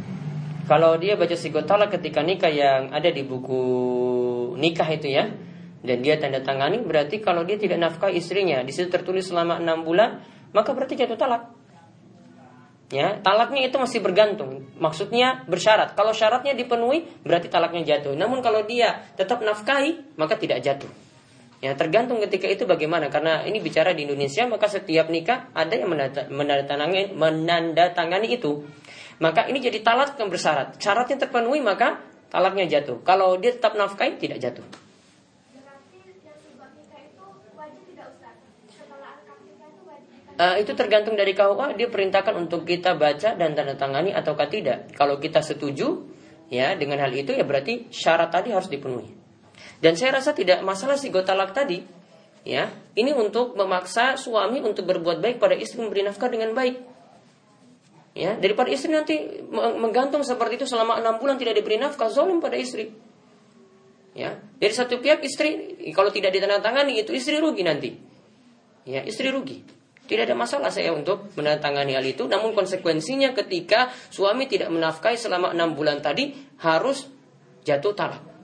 Kalau 0.71 0.95
dia 0.95 1.19
baca 1.19 1.35
sigot 1.35 1.67
talak 1.67 1.91
ketika 1.99 2.23
nikah 2.23 2.51
yang 2.51 2.95
ada 2.95 3.11
di 3.11 3.27
buku 3.27 3.63
nikah 4.55 4.87
itu 4.95 5.11
ya, 5.11 5.27
dan 5.83 5.99
dia 6.03 6.19
tanda 6.23 6.39
tangani 6.39 6.83
berarti 6.83 7.19
kalau 7.19 7.43
dia 7.43 7.59
tidak 7.59 7.83
nafkah 7.83 8.15
istrinya 8.15 8.63
di 8.63 8.71
situ 8.71 8.87
tertulis 8.87 9.27
selama 9.27 9.59
enam 9.59 9.83
bulan 9.83 10.23
maka 10.55 10.71
berarti 10.71 10.95
jatuh 10.95 11.19
talak. 11.19 11.51
Ya, 12.87 13.19
talaknya 13.19 13.67
itu 13.67 13.83
masih 13.83 13.99
bergantung. 13.99 14.71
Maksudnya 14.79 15.43
bersyarat. 15.51 15.99
Kalau 15.99 16.15
syaratnya 16.15 16.55
dipenuhi, 16.55 17.03
berarti 17.27 17.51
talaknya 17.51 17.83
jatuh. 17.83 18.15
Namun 18.15 18.47
kalau 18.47 18.63
dia 18.63 19.03
tetap 19.19 19.43
nafkahi, 19.43 20.15
maka 20.15 20.39
tidak 20.39 20.63
jatuh. 20.63 20.87
Ya, 21.67 21.75
tergantung 21.75 22.23
ketika 22.23 22.47
itu 22.47 22.63
bagaimana. 22.63 23.11
Karena 23.11 23.43
ini 23.43 23.59
bicara 23.59 23.91
di 23.91 24.07
Indonesia, 24.07 24.47
maka 24.47 24.71
setiap 24.71 25.11
nikah 25.11 25.51
ada 25.51 25.75
yang 25.75 25.91
menandatangani, 26.31 27.11
menandatangani 27.11 28.39
itu. 28.39 28.63
Maka 29.19 29.51
ini 29.51 29.59
jadi 29.59 29.83
talak 29.83 30.15
yang 30.15 30.31
bersyarat. 30.31 30.79
Syaratnya 30.79 31.27
terpenuhi, 31.27 31.59
maka 31.59 31.99
talaknya 32.31 32.71
jatuh. 32.71 33.03
Kalau 33.03 33.35
dia 33.43 33.51
tetap 33.51 33.75
nafkahi, 33.75 34.15
tidak 34.15 34.39
jatuh. 34.39 34.63
Uh, 40.37 40.61
itu 40.61 40.77
tergantung 40.77 41.17
dari 41.17 41.33
KUA 41.33 41.81
dia 41.81 41.89
perintahkan 41.89 42.37
untuk 42.37 42.69
kita 42.69 42.93
baca 42.93 43.35
dan 43.35 43.57
tanda 43.57 43.75
tangani 43.75 44.15
ataukah 44.15 44.47
tidak. 44.53 44.93
Kalau 44.93 45.17
kita 45.17 45.41
setuju 45.41 46.13
ya 46.53 46.77
dengan 46.77 47.01
hal 47.01 47.11
itu 47.17 47.33
ya 47.33 47.41
berarti 47.41 47.89
syarat 47.89 48.31
tadi 48.31 48.53
harus 48.53 48.69
dipenuhi. 48.69 49.26
Dan 49.81 49.95
saya 49.95 50.17
rasa 50.17 50.33
tidak 50.33 50.65
masalah 50.65 50.97
si 50.97 51.13
gotalak 51.13 51.53
tadi 51.53 51.85
ya. 52.47 52.71
Ini 52.95 53.13
untuk 53.13 53.59
memaksa 53.59 54.15
suami 54.15 54.63
untuk 54.63 54.87
berbuat 54.87 55.19
baik 55.19 55.37
pada 55.43 55.59
istri 55.59 55.83
memberi 55.83 56.07
nafkah 56.07 56.31
dengan 56.31 56.55
baik. 56.55 56.79
Ya, 58.17 58.33
daripada 58.33 58.73
istri 58.73 58.89
nanti 58.89 59.45
menggantung 59.53 60.25
seperti 60.25 60.57
itu 60.57 60.65
selama 60.65 60.97
enam 60.97 61.21
bulan 61.21 61.37
tidak 61.37 61.61
diberi 61.61 61.77
nafkah 61.77 62.09
zalim 62.09 62.41
pada 62.41 62.57
istri. 62.57 62.89
Ya, 64.17 64.41
dari 64.57 64.73
satu 64.73 64.97
pihak 65.05 65.21
istri 65.21 65.77
kalau 65.93 66.09
tidak 66.09 66.33
ditandatangani 66.33 66.97
itu 66.97 67.13
istri 67.13 67.37
rugi 67.37 67.61
nanti. 67.61 67.93
Ya, 68.89 69.05
istri 69.05 69.29
rugi. 69.29 69.61
Tidak 70.07 70.23
ada 70.23 70.39
masalah 70.39 70.71
saya 70.71 70.95
untuk 70.95 71.35
menandatangani 71.35 71.99
hal 71.99 72.07
itu. 72.07 72.25
Namun 72.25 72.55
konsekuensinya 72.55 73.35
ketika 73.35 73.91
suami 74.09 74.47
tidak 74.47 74.71
menafkahi 74.71 75.19
selama 75.19 75.51
enam 75.51 75.75
bulan 75.75 75.99
tadi 76.01 76.33
harus 76.63 77.11
jatuh 77.67 77.93
talak. 77.93 78.36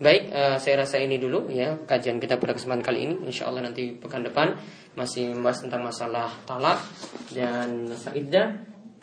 Baik, 0.00 0.32
uh, 0.32 0.56
saya 0.56 0.80
rasa 0.80 0.96
ini 0.96 1.20
dulu 1.20 1.52
ya 1.52 1.76
kajian 1.84 2.16
kita 2.16 2.40
pada 2.40 2.56
kesempatan 2.56 2.80
kali 2.80 3.04
ini. 3.04 3.14
Insya 3.28 3.52
Allah 3.52 3.68
nanti 3.68 3.92
pekan 4.00 4.24
depan 4.24 4.56
masih 4.96 5.36
membahas 5.36 5.60
tentang 5.60 5.84
masalah 5.84 6.32
talak 6.48 6.80
dan 7.36 7.84
masa 7.84 8.08
iddah 8.16 8.48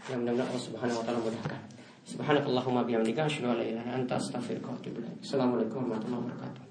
yang 0.09 0.25
mudah-mudahan 0.25 0.49
Allah 0.49 0.63
Subhanahu 0.65 0.97
wa 0.97 1.03
taala 1.05 1.19
mudahkan. 1.21 1.61
Subhanakallahumma 2.01 2.81
bihamdika 2.81 3.29
asyhadu 3.29 3.53
an 3.53 3.61
la 3.61 3.65
ilaha 3.69 3.85
illa 3.85 3.93
anta 3.93 4.17
astaghfiruka 4.17 4.73
wa 4.73 4.77
atubu 4.81 4.97
ilaik. 5.05 5.21
Assalamualaikum 5.21 5.85
warahmatullahi 5.85 6.23
wabarakatuh. 6.33 6.66